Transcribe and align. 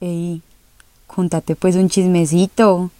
Ey, 0.00 0.42
contate 1.08 1.56
pues 1.56 1.74
un 1.74 1.88
chismecito. 1.88 2.92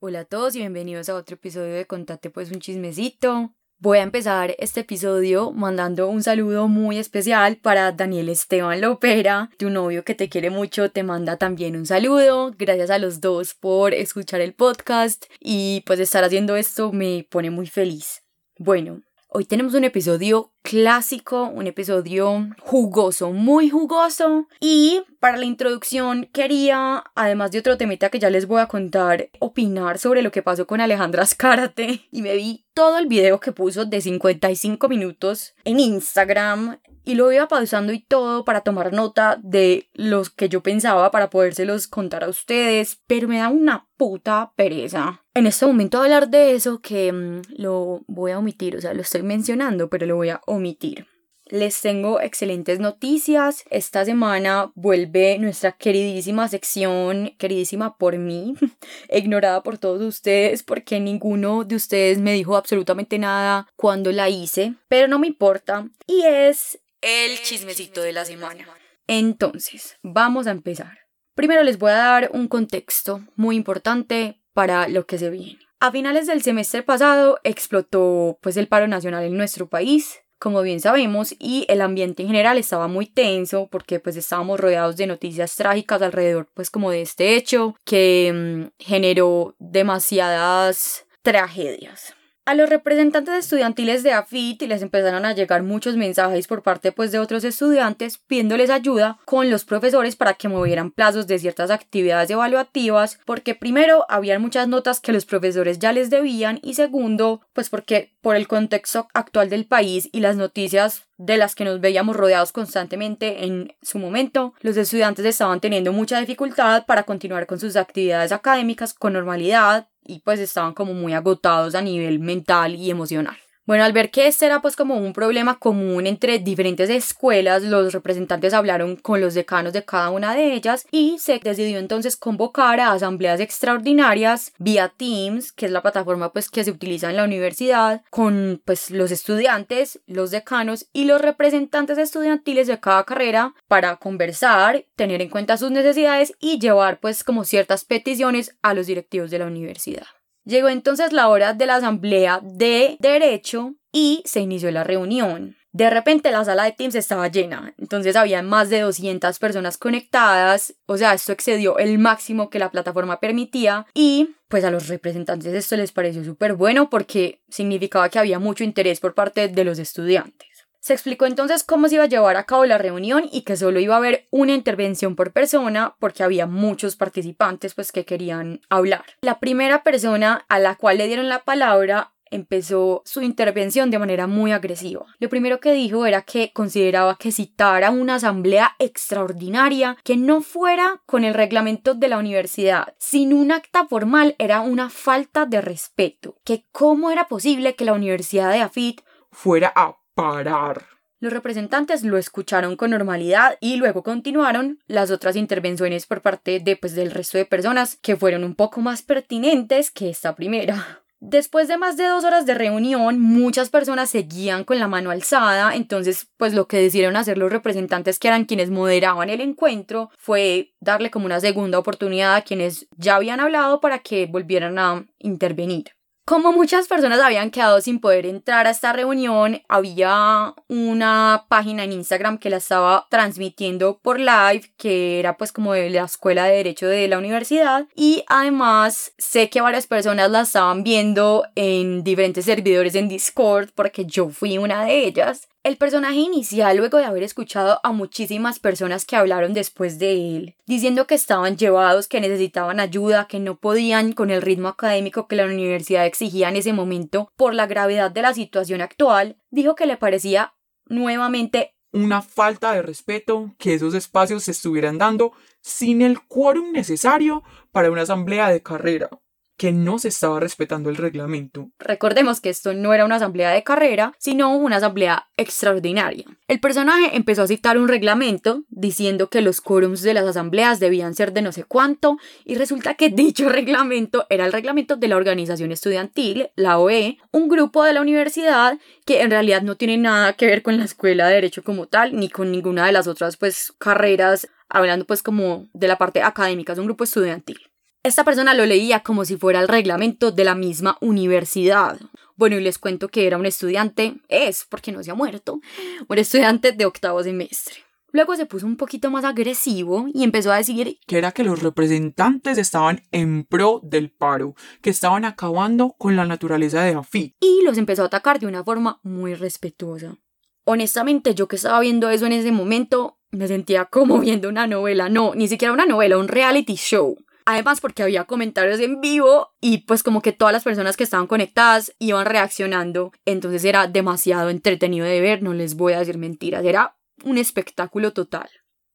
Hola 0.00 0.20
a 0.20 0.24
todos 0.26 0.54
y 0.54 0.58
bienvenidos 0.58 1.08
a 1.08 1.14
otro 1.14 1.36
episodio 1.36 1.72
de 1.72 1.86
Contate 1.86 2.28
pues 2.28 2.50
un 2.50 2.60
chismecito. 2.60 3.54
Voy 3.78 3.96
a 3.96 4.02
empezar 4.02 4.54
este 4.58 4.80
episodio 4.80 5.50
mandando 5.50 6.08
un 6.08 6.22
saludo 6.22 6.68
muy 6.68 6.98
especial 6.98 7.56
para 7.56 7.92
Daniel 7.92 8.28
Esteban 8.28 8.82
Lopera, 8.82 9.48
tu 9.56 9.70
novio 9.70 10.04
que 10.04 10.14
te 10.14 10.28
quiere 10.28 10.50
mucho, 10.50 10.90
te 10.90 11.04
manda 11.04 11.38
también 11.38 11.74
un 11.74 11.86
saludo. 11.86 12.54
Gracias 12.58 12.90
a 12.90 12.98
los 12.98 13.22
dos 13.22 13.54
por 13.54 13.94
escuchar 13.94 14.42
el 14.42 14.52
podcast 14.52 15.24
y 15.40 15.82
pues 15.86 16.00
estar 16.00 16.22
haciendo 16.22 16.56
esto 16.56 16.92
me 16.92 17.26
pone 17.30 17.48
muy 17.48 17.66
feliz. 17.66 18.22
Bueno, 18.62 19.00
hoy 19.28 19.46
tenemos 19.46 19.72
un 19.72 19.84
episodio 19.84 20.52
clásico, 20.60 21.44
un 21.44 21.66
episodio 21.66 22.50
jugoso, 22.60 23.32
muy 23.32 23.70
jugoso. 23.70 24.48
Y 24.60 25.00
para 25.18 25.38
la 25.38 25.46
introducción 25.46 26.28
quería, 26.30 27.02
además 27.14 27.52
de 27.52 27.60
otro 27.60 27.78
temita 27.78 28.10
que 28.10 28.18
ya 28.18 28.28
les 28.28 28.46
voy 28.46 28.60
a 28.60 28.66
contar, 28.66 29.30
opinar 29.38 29.98
sobre 29.98 30.20
lo 30.20 30.30
que 30.30 30.42
pasó 30.42 30.66
con 30.66 30.82
Alejandra 30.82 31.22
Azcárate. 31.22 32.02
Y 32.12 32.20
me 32.20 32.36
vi 32.36 32.66
todo 32.74 32.98
el 32.98 33.06
video 33.06 33.40
que 33.40 33.52
puso 33.52 33.86
de 33.86 34.02
55 34.02 34.90
minutos 34.90 35.54
en 35.64 35.80
Instagram 35.80 36.78
y 37.10 37.16
lo 37.16 37.32
iba 37.32 37.48
pausando 37.48 37.92
y 37.92 37.98
todo 37.98 38.44
para 38.44 38.60
tomar 38.60 38.92
nota 38.92 39.36
de 39.42 39.88
los 39.94 40.30
que 40.30 40.48
yo 40.48 40.62
pensaba 40.62 41.10
para 41.10 41.28
podérselos 41.28 41.88
contar 41.88 42.22
a 42.22 42.28
ustedes, 42.28 43.00
pero 43.08 43.26
me 43.26 43.38
da 43.38 43.48
una 43.48 43.88
puta 43.96 44.52
pereza. 44.54 45.24
En 45.34 45.48
este 45.48 45.66
momento 45.66 46.00
hablar 46.00 46.30
de 46.30 46.52
eso 46.52 46.80
que 46.80 47.12
mm, 47.12 47.42
lo 47.56 48.04
voy 48.06 48.30
a 48.30 48.38
omitir, 48.38 48.76
o 48.76 48.80
sea, 48.80 48.94
lo 48.94 49.02
estoy 49.02 49.24
mencionando, 49.24 49.90
pero 49.90 50.06
lo 50.06 50.14
voy 50.14 50.28
a 50.28 50.40
omitir. 50.46 51.08
Les 51.50 51.80
tengo 51.80 52.20
excelentes 52.20 52.78
noticias. 52.78 53.64
Esta 53.70 54.04
semana 54.04 54.70
vuelve 54.76 55.36
nuestra 55.40 55.72
queridísima 55.72 56.46
sección, 56.46 57.34
queridísima 57.38 57.96
por 57.96 58.16
mí, 58.18 58.54
ignorada 59.12 59.64
por 59.64 59.78
todos 59.78 60.00
ustedes 60.00 60.62
porque 60.62 61.00
ninguno 61.00 61.64
de 61.64 61.74
ustedes 61.74 62.18
me 62.18 62.34
dijo 62.34 62.56
absolutamente 62.56 63.18
nada 63.18 63.66
cuando 63.74 64.12
la 64.12 64.28
hice, 64.28 64.74
pero 64.86 65.08
no 65.08 65.18
me 65.18 65.26
importa. 65.26 65.88
Y 66.06 66.22
es 66.22 66.78
el 67.00 67.40
chismecito 67.42 68.02
de 68.02 68.12
la 68.12 68.24
semana. 68.24 68.66
Entonces, 69.06 69.98
vamos 70.02 70.46
a 70.46 70.52
empezar. 70.52 70.98
Primero 71.34 71.62
les 71.62 71.78
voy 71.78 71.90
a 71.90 71.96
dar 71.96 72.30
un 72.32 72.48
contexto 72.48 73.24
muy 73.36 73.56
importante 73.56 74.40
para 74.52 74.88
lo 74.88 75.06
que 75.06 75.18
se 75.18 75.30
viene. 75.30 75.58
A 75.80 75.90
finales 75.90 76.26
del 76.26 76.42
semestre 76.42 76.82
pasado 76.82 77.38
explotó 77.42 78.38
pues 78.42 78.56
el 78.56 78.68
paro 78.68 78.86
nacional 78.86 79.24
en 79.24 79.36
nuestro 79.36 79.68
país, 79.68 80.20
como 80.38 80.60
bien 80.60 80.80
sabemos, 80.80 81.34
y 81.38 81.64
el 81.68 81.80
ambiente 81.80 82.22
en 82.22 82.28
general 82.28 82.58
estaba 82.58 82.88
muy 82.88 83.06
tenso 83.06 83.68
porque 83.70 84.00
pues 84.00 84.16
estábamos 84.16 84.60
rodeados 84.60 84.96
de 84.96 85.06
noticias 85.06 85.56
trágicas 85.56 86.02
alrededor 86.02 86.50
pues 86.52 86.70
como 86.70 86.90
de 86.90 87.02
este 87.02 87.34
hecho 87.36 87.74
que 87.84 88.30
mm, 88.32 88.82
generó 88.84 89.54
demasiadas 89.58 91.06
tragedias. 91.22 92.14
A 92.46 92.54
los 92.54 92.68
representantes 92.68 93.34
estudiantiles 93.34 94.02
de 94.02 94.12
AFIT 94.12 94.62
les 94.62 94.82
empezaron 94.82 95.24
a 95.24 95.34
llegar 95.34 95.62
muchos 95.62 95.96
mensajes 95.96 96.48
por 96.48 96.62
parte 96.62 96.90
pues, 96.90 97.12
de 97.12 97.18
otros 97.18 97.44
estudiantes 97.44 98.18
pidiéndoles 98.18 98.70
ayuda 98.70 99.18
con 99.26 99.50
los 99.50 99.64
profesores 99.64 100.16
para 100.16 100.34
que 100.34 100.48
movieran 100.48 100.90
plazos 100.90 101.26
de 101.26 101.38
ciertas 101.38 101.70
actividades 101.70 102.30
evaluativas, 102.30 103.20
porque 103.26 103.54
primero 103.54 104.06
habían 104.08 104.40
muchas 104.40 104.66
notas 104.68 105.00
que 105.00 105.12
los 105.12 105.26
profesores 105.26 105.78
ya 105.78 105.92
les 105.92 106.08
debían 106.08 106.58
y 106.62 106.74
segundo, 106.74 107.42
pues 107.52 107.68
porque 107.68 108.14
por 108.22 108.36
el 108.36 108.48
contexto 108.48 109.06
actual 109.14 109.50
del 109.50 109.66
país 109.66 110.08
y 110.10 110.20
las 110.20 110.36
noticias 110.36 111.04
de 111.18 111.36
las 111.36 111.54
que 111.54 111.66
nos 111.66 111.80
veíamos 111.80 112.16
rodeados 112.16 112.50
constantemente 112.50 113.44
en 113.44 113.74
su 113.82 113.98
momento, 113.98 114.54
los 114.60 114.76
estudiantes 114.78 115.26
estaban 115.26 115.60
teniendo 115.60 115.92
mucha 115.92 116.18
dificultad 116.18 116.86
para 116.86 117.02
continuar 117.02 117.46
con 117.46 117.60
sus 117.60 117.76
actividades 117.76 118.32
académicas 118.32 118.94
con 118.94 119.12
normalidad 119.12 119.86
y 120.04 120.20
pues 120.20 120.40
estaban 120.40 120.74
como 120.74 120.94
muy 120.94 121.12
agotados 121.14 121.74
a 121.74 121.82
nivel 121.82 122.18
mental 122.20 122.74
y 122.74 122.90
emocional. 122.90 123.36
Bueno, 123.66 123.84
al 123.84 123.92
ver 123.92 124.10
que 124.10 124.26
este 124.26 124.46
era 124.46 124.62
pues 124.62 124.74
como 124.74 124.96
un 124.96 125.12
problema 125.12 125.58
común 125.58 126.06
entre 126.06 126.38
diferentes 126.38 126.90
escuelas, 126.90 127.62
los 127.62 127.92
representantes 127.92 128.54
hablaron 128.54 128.96
con 128.96 129.20
los 129.20 129.34
decanos 129.34 129.72
de 129.72 129.84
cada 129.84 130.10
una 130.10 130.34
de 130.34 130.54
ellas 130.54 130.86
y 130.90 131.18
se 131.18 131.38
decidió 131.38 131.78
entonces 131.78 132.16
convocar 132.16 132.80
a 132.80 132.92
asambleas 132.92 133.38
extraordinarias 133.38 134.52
vía 134.58 134.92
Teams, 134.96 135.52
que 135.52 135.66
es 135.66 135.72
la 135.72 135.82
plataforma 135.82 136.32
pues 136.32 136.50
que 136.50 136.64
se 136.64 136.70
utiliza 136.70 137.10
en 137.10 137.16
la 137.16 137.24
universidad, 137.24 138.02
con 138.10 138.60
pues 138.64 138.90
los 138.90 139.10
estudiantes, 139.10 140.00
los 140.06 140.30
decanos 140.30 140.86
y 140.92 141.04
los 141.04 141.20
representantes 141.20 141.98
estudiantiles 141.98 142.66
de 142.66 142.80
cada 142.80 143.04
carrera 143.04 143.54
para 143.68 143.96
conversar, 143.96 144.84
tener 144.96 145.20
en 145.22 145.28
cuenta 145.28 145.58
sus 145.58 145.70
necesidades 145.70 146.34
y 146.40 146.58
llevar 146.58 146.98
pues 146.98 147.22
como 147.22 147.44
ciertas 147.44 147.84
peticiones 147.84 148.56
a 148.62 148.74
los 148.74 148.86
directivos 148.86 149.30
de 149.30 149.38
la 149.38 149.46
universidad. 149.46 150.06
Llegó 150.50 150.68
entonces 150.68 151.12
la 151.12 151.28
hora 151.28 151.54
de 151.54 151.64
la 151.64 151.76
asamblea 151.76 152.40
de 152.42 152.96
derecho 152.98 153.76
y 153.92 154.20
se 154.24 154.40
inició 154.40 154.72
la 154.72 154.82
reunión. 154.82 155.56
De 155.70 155.88
repente 155.88 156.32
la 156.32 156.44
sala 156.44 156.64
de 156.64 156.72
Teams 156.72 156.96
estaba 156.96 157.28
llena, 157.28 157.72
entonces 157.78 158.16
había 158.16 158.42
más 158.42 158.68
de 158.68 158.80
200 158.80 159.38
personas 159.38 159.78
conectadas, 159.78 160.74
o 160.86 160.96
sea, 160.96 161.14
esto 161.14 161.30
excedió 161.30 161.78
el 161.78 161.98
máximo 161.98 162.50
que 162.50 162.58
la 162.58 162.72
plataforma 162.72 163.20
permitía 163.20 163.86
y 163.94 164.30
pues 164.48 164.64
a 164.64 164.72
los 164.72 164.88
representantes 164.88 165.54
esto 165.54 165.76
les 165.76 165.92
pareció 165.92 166.24
súper 166.24 166.54
bueno 166.54 166.90
porque 166.90 167.42
significaba 167.48 168.08
que 168.08 168.18
había 168.18 168.40
mucho 168.40 168.64
interés 168.64 168.98
por 168.98 169.14
parte 169.14 169.46
de 169.46 169.64
los 169.64 169.78
estudiantes. 169.78 170.49
Se 170.80 170.94
explicó 170.94 171.26
entonces 171.26 171.62
cómo 171.62 171.88
se 171.88 171.96
iba 171.96 172.04
a 172.04 172.08
llevar 172.08 172.36
a 172.36 172.44
cabo 172.44 172.64
la 172.64 172.78
reunión 172.78 173.28
y 173.30 173.42
que 173.42 173.56
solo 173.56 173.80
iba 173.80 173.94
a 173.94 173.98
haber 173.98 174.26
una 174.30 174.54
intervención 174.54 175.14
por 175.14 175.32
persona 175.32 175.94
porque 175.98 176.22
había 176.22 176.46
muchos 176.46 176.96
participantes 176.96 177.74
pues 177.74 177.92
que 177.92 178.06
querían 178.06 178.60
hablar. 178.70 179.04
La 179.20 179.40
primera 179.40 179.82
persona 179.82 180.46
a 180.48 180.58
la 180.58 180.76
cual 180.76 180.98
le 180.98 181.06
dieron 181.06 181.28
la 181.28 181.44
palabra 181.44 182.12
empezó 182.30 183.02
su 183.04 183.22
intervención 183.22 183.90
de 183.90 183.98
manera 183.98 184.26
muy 184.26 184.52
agresiva. 184.52 185.04
Lo 185.18 185.28
primero 185.28 185.60
que 185.60 185.72
dijo 185.72 186.06
era 186.06 186.22
que 186.22 186.52
consideraba 186.52 187.16
que 187.16 187.32
citar 187.32 187.84
a 187.84 187.90
una 187.90 188.14
asamblea 188.14 188.76
extraordinaria 188.78 189.96
que 190.04 190.16
no 190.16 190.40
fuera 190.40 191.02
con 191.06 191.24
el 191.24 191.34
reglamento 191.34 191.94
de 191.94 192.08
la 192.08 192.18
universidad, 192.18 192.94
sin 192.98 193.34
un 193.34 193.52
acta 193.52 193.86
formal, 193.86 194.36
era 194.38 194.60
una 194.60 194.90
falta 194.90 195.44
de 195.44 195.60
respeto, 195.60 196.36
que 196.44 196.64
cómo 196.72 197.10
era 197.10 197.28
posible 197.28 197.74
que 197.74 197.84
la 197.84 197.94
Universidad 197.94 198.50
de 198.52 198.60
Afit 198.60 199.02
fuera 199.32 199.72
a 199.74 199.99
parar. 200.20 200.84
Los 201.18 201.32
representantes 201.32 202.02
lo 202.02 202.16
escucharon 202.16 202.76
con 202.76 202.90
normalidad 202.90 203.56
y 203.60 203.76
luego 203.76 204.02
continuaron 204.02 204.78
las 204.86 205.10
otras 205.10 205.36
intervenciones 205.36 206.06
por 206.06 206.22
parte 206.22 206.60
de, 206.60 206.76
pues, 206.76 206.94
del 206.94 207.10
resto 207.10 207.36
de 207.36 207.44
personas 207.44 207.98
que 208.00 208.16
fueron 208.16 208.42
un 208.42 208.54
poco 208.54 208.80
más 208.80 209.02
pertinentes 209.02 209.90
que 209.90 210.08
esta 210.08 210.34
primera. 210.34 211.02
Después 211.22 211.68
de 211.68 211.76
más 211.76 211.98
de 211.98 212.06
dos 212.06 212.24
horas 212.24 212.46
de 212.46 212.54
reunión, 212.54 213.20
muchas 213.20 213.68
personas 213.68 214.08
seguían 214.08 214.64
con 214.64 214.78
la 214.78 214.88
mano 214.88 215.10
alzada, 215.10 215.74
entonces 215.74 216.30
pues 216.38 216.54
lo 216.54 216.66
que 216.66 216.78
decidieron 216.78 217.14
hacer 217.14 217.36
los 217.36 217.52
representantes 217.52 218.18
que 218.18 218.28
eran 218.28 218.46
quienes 218.46 218.70
moderaban 218.70 219.28
el 219.28 219.42
encuentro 219.42 220.08
fue 220.16 220.72
darle 220.80 221.10
como 221.10 221.26
una 221.26 221.40
segunda 221.40 221.78
oportunidad 221.78 222.36
a 222.36 222.42
quienes 222.42 222.88
ya 222.96 223.16
habían 223.16 223.40
hablado 223.40 223.82
para 223.82 223.98
que 223.98 224.24
volvieran 224.24 224.78
a 224.78 225.04
intervenir. 225.18 225.90
Como 226.30 226.52
muchas 226.52 226.86
personas 226.86 227.18
habían 227.18 227.50
quedado 227.50 227.80
sin 227.80 227.98
poder 227.98 228.24
entrar 228.24 228.68
a 228.68 228.70
esta 228.70 228.92
reunión, 228.92 229.62
había 229.68 230.54
una 230.68 231.46
página 231.48 231.82
en 231.82 231.90
Instagram 231.90 232.38
que 232.38 232.50
la 232.50 232.58
estaba 232.58 233.08
transmitiendo 233.10 233.98
por 233.98 234.20
live, 234.20 234.70
que 234.76 235.18
era 235.18 235.36
pues 235.36 235.50
como 235.50 235.72
de 235.72 235.90
la 235.90 236.04
escuela 236.04 236.44
de 236.44 236.54
derecho 236.54 236.86
de 236.86 237.08
la 237.08 237.18
universidad. 237.18 237.88
Y 237.96 238.22
además 238.28 239.12
sé 239.18 239.50
que 239.50 239.60
varias 239.60 239.88
personas 239.88 240.30
la 240.30 240.42
estaban 240.42 240.84
viendo 240.84 241.42
en 241.56 242.04
diferentes 242.04 242.44
servidores 242.44 242.94
en 242.94 243.08
Discord, 243.08 243.70
porque 243.74 244.06
yo 244.06 244.28
fui 244.28 244.56
una 244.56 244.84
de 244.84 245.06
ellas. 245.06 245.48
El 245.62 245.76
personaje 245.76 246.16
inicial, 246.16 246.78
luego 246.78 246.96
de 246.96 247.04
haber 247.04 247.22
escuchado 247.22 247.80
a 247.82 247.92
muchísimas 247.92 248.58
personas 248.58 249.04
que 249.04 249.16
hablaron 249.16 249.52
después 249.52 249.98
de 249.98 250.36
él, 250.36 250.54
diciendo 250.64 251.06
que 251.06 251.14
estaban 251.14 251.58
llevados, 251.58 252.08
que 252.08 252.18
necesitaban 252.18 252.80
ayuda, 252.80 253.26
que 253.28 253.40
no 253.40 253.56
podían 253.56 254.12
con 254.12 254.30
el 254.30 254.40
ritmo 254.40 254.68
académico 254.68 255.28
que 255.28 255.36
la 255.36 255.44
universidad 255.44 256.06
en 256.22 256.56
ese 256.56 256.72
momento 256.72 257.32
por 257.36 257.54
la 257.54 257.66
gravedad 257.66 258.10
de 258.10 258.22
la 258.22 258.34
situación 258.34 258.80
actual, 258.80 259.38
dijo 259.50 259.74
que 259.74 259.86
le 259.86 259.96
parecía 259.96 260.54
nuevamente 260.86 261.74
una 261.92 262.22
falta 262.22 262.72
de 262.72 262.82
respeto 262.82 263.54
que 263.58 263.74
esos 263.74 263.94
espacios 263.94 264.44
se 264.44 264.52
estuvieran 264.52 264.98
dando 264.98 265.32
sin 265.60 266.02
el 266.02 266.20
quórum 266.20 266.72
necesario 266.72 267.42
para 267.72 267.90
una 267.90 268.02
asamblea 268.02 268.48
de 268.50 268.62
carrera 268.62 269.10
que 269.60 269.72
no 269.72 269.98
se 269.98 270.08
estaba 270.08 270.40
respetando 270.40 270.88
el 270.88 270.96
reglamento. 270.96 271.68
Recordemos 271.78 272.40
que 272.40 272.48
esto 272.48 272.72
no 272.72 272.94
era 272.94 273.04
una 273.04 273.16
asamblea 273.16 273.50
de 273.50 273.62
carrera, 273.62 274.14
sino 274.16 274.56
una 274.56 274.76
asamblea 274.76 275.28
extraordinaria. 275.36 276.24
El 276.48 276.60
personaje 276.60 277.14
empezó 277.14 277.42
a 277.42 277.46
citar 277.46 277.76
un 277.76 277.86
reglamento 277.86 278.64
diciendo 278.70 279.28
que 279.28 279.42
los 279.42 279.60
quórums 279.60 280.00
de 280.00 280.14
las 280.14 280.24
asambleas 280.24 280.80
debían 280.80 281.14
ser 281.14 281.34
de 281.34 281.42
no 281.42 281.52
sé 281.52 281.64
cuánto, 281.64 282.16
y 282.46 282.54
resulta 282.54 282.94
que 282.94 283.10
dicho 283.10 283.50
reglamento 283.50 284.24
era 284.30 284.46
el 284.46 284.52
reglamento 284.54 284.96
de 284.96 285.08
la 285.08 285.18
organización 285.18 285.72
estudiantil, 285.72 286.48
la 286.56 286.78
OE, 286.78 287.18
un 287.30 287.50
grupo 287.50 287.84
de 287.84 287.92
la 287.92 288.00
universidad 288.00 288.78
que 289.04 289.20
en 289.20 289.30
realidad 289.30 289.60
no 289.60 289.76
tiene 289.76 289.98
nada 289.98 290.32
que 290.32 290.46
ver 290.46 290.62
con 290.62 290.78
la 290.78 290.84
escuela 290.84 291.28
de 291.28 291.34
derecho 291.34 291.62
como 291.62 291.84
tal, 291.84 292.16
ni 292.16 292.30
con 292.30 292.50
ninguna 292.50 292.86
de 292.86 292.92
las 292.92 293.06
otras 293.06 293.36
pues 293.36 293.74
carreras, 293.76 294.48
hablando 294.70 295.04
pues 295.04 295.22
como 295.22 295.68
de 295.74 295.86
la 295.86 295.98
parte 295.98 296.22
académica, 296.22 296.72
es 296.72 296.78
un 296.78 296.86
grupo 296.86 297.04
estudiantil. 297.04 297.69
Esta 298.02 298.24
persona 298.24 298.54
lo 298.54 298.64
leía 298.64 299.00
como 299.00 299.26
si 299.26 299.36
fuera 299.36 299.60
el 299.60 299.68
reglamento 299.68 300.32
de 300.32 300.44
la 300.44 300.54
misma 300.54 300.96
universidad. 301.02 302.00
Bueno, 302.34 302.56
y 302.56 302.62
les 302.62 302.78
cuento 302.78 303.08
que 303.08 303.26
era 303.26 303.36
un 303.36 303.44
estudiante, 303.44 304.14
es 304.28 304.66
porque 304.70 304.90
no 304.90 305.02
se 305.02 305.10
ha 305.10 305.14
muerto, 305.14 305.60
un 306.08 306.18
estudiante 306.18 306.72
de 306.72 306.86
octavo 306.86 307.22
semestre. 307.22 307.74
Luego 308.12 308.36
se 308.36 308.46
puso 308.46 308.66
un 308.66 308.78
poquito 308.78 309.10
más 309.10 309.24
agresivo 309.24 310.06
y 310.14 310.24
empezó 310.24 310.50
a 310.50 310.56
decir 310.56 310.98
que 311.06 311.18
era 311.18 311.32
que 311.32 311.44
los 311.44 311.62
representantes 311.62 312.56
estaban 312.56 313.02
en 313.12 313.44
pro 313.44 313.80
del 313.84 314.10
paro, 314.10 314.54
que 314.80 314.88
estaban 314.88 315.26
acabando 315.26 315.94
con 315.98 316.16
la 316.16 316.24
naturaleza 316.24 316.82
de 316.82 316.94
AFIT. 316.94 317.34
Y 317.38 317.60
los 317.64 317.76
empezó 317.76 318.02
a 318.02 318.06
atacar 318.06 318.40
de 318.40 318.46
una 318.46 318.64
forma 318.64 318.98
muy 319.02 319.34
respetuosa. 319.34 320.16
Honestamente, 320.64 321.34
yo 321.34 321.48
que 321.48 321.56
estaba 321.56 321.80
viendo 321.80 322.08
eso 322.08 322.24
en 322.24 322.32
ese 322.32 322.50
momento, 322.50 323.18
me 323.30 323.46
sentía 323.46 323.84
como 323.84 324.18
viendo 324.20 324.48
una 324.48 324.66
novela, 324.66 325.10
no, 325.10 325.34
ni 325.34 325.48
siquiera 325.48 325.74
una 325.74 325.84
novela, 325.84 326.16
un 326.16 326.28
reality 326.28 326.76
show. 326.76 327.18
Además 327.50 327.80
porque 327.80 328.04
había 328.04 328.26
comentarios 328.26 328.78
en 328.78 329.00
vivo 329.00 329.48
y 329.60 329.78
pues 329.78 330.04
como 330.04 330.22
que 330.22 330.30
todas 330.30 330.52
las 330.52 330.62
personas 330.62 330.96
que 330.96 331.02
estaban 331.02 331.26
conectadas 331.26 331.92
iban 331.98 332.24
reaccionando. 332.24 333.10
Entonces 333.24 333.64
era 333.64 333.88
demasiado 333.88 334.50
entretenido 334.50 335.04
de 335.04 335.20
ver, 335.20 335.42
no 335.42 335.52
les 335.52 335.74
voy 335.74 335.94
a 335.94 335.98
decir 335.98 336.16
mentiras, 336.16 336.64
era 336.64 336.96
un 337.24 337.38
espectáculo 337.38 338.12
total. 338.12 338.48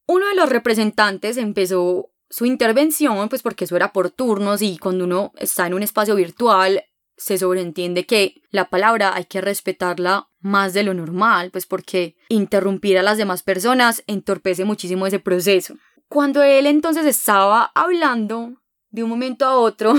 Uno 0.08 0.26
de 0.30 0.36
los 0.36 0.48
representantes 0.48 1.36
empezó 1.36 2.12
su 2.30 2.46
intervención, 2.46 3.28
pues 3.28 3.42
porque 3.42 3.66
eso 3.66 3.76
era 3.76 3.92
por 3.92 4.10
turnos 4.10 4.62
y 4.62 4.78
cuando 4.78 5.04
uno 5.04 5.34
está 5.36 5.68
en 5.68 5.74
un 5.74 5.84
espacio 5.84 6.16
virtual 6.16 6.86
se 7.18 7.38
sobreentiende 7.38 8.06
que 8.06 8.36
la 8.52 8.70
palabra 8.70 9.16
hay 9.16 9.26
que 9.26 9.42
respetarla 9.42 10.30
más 10.40 10.74
de 10.74 10.84
lo 10.84 10.94
normal, 10.94 11.52
pues 11.52 11.66
porque 11.66 12.16
interrumpir 12.30 12.98
a 12.98 13.04
las 13.04 13.18
demás 13.18 13.44
personas 13.44 14.02
entorpece 14.08 14.64
muchísimo 14.64 15.08
ese 15.08 15.20
proceso. 15.20 15.76
Cuando 16.10 16.44
él 16.44 16.66
entonces 16.68 17.06
estaba 17.06 17.72
hablando, 17.74 18.62
de 18.92 19.04
un 19.04 19.10
momento 19.10 19.46
a 19.46 19.56
otro, 19.56 19.94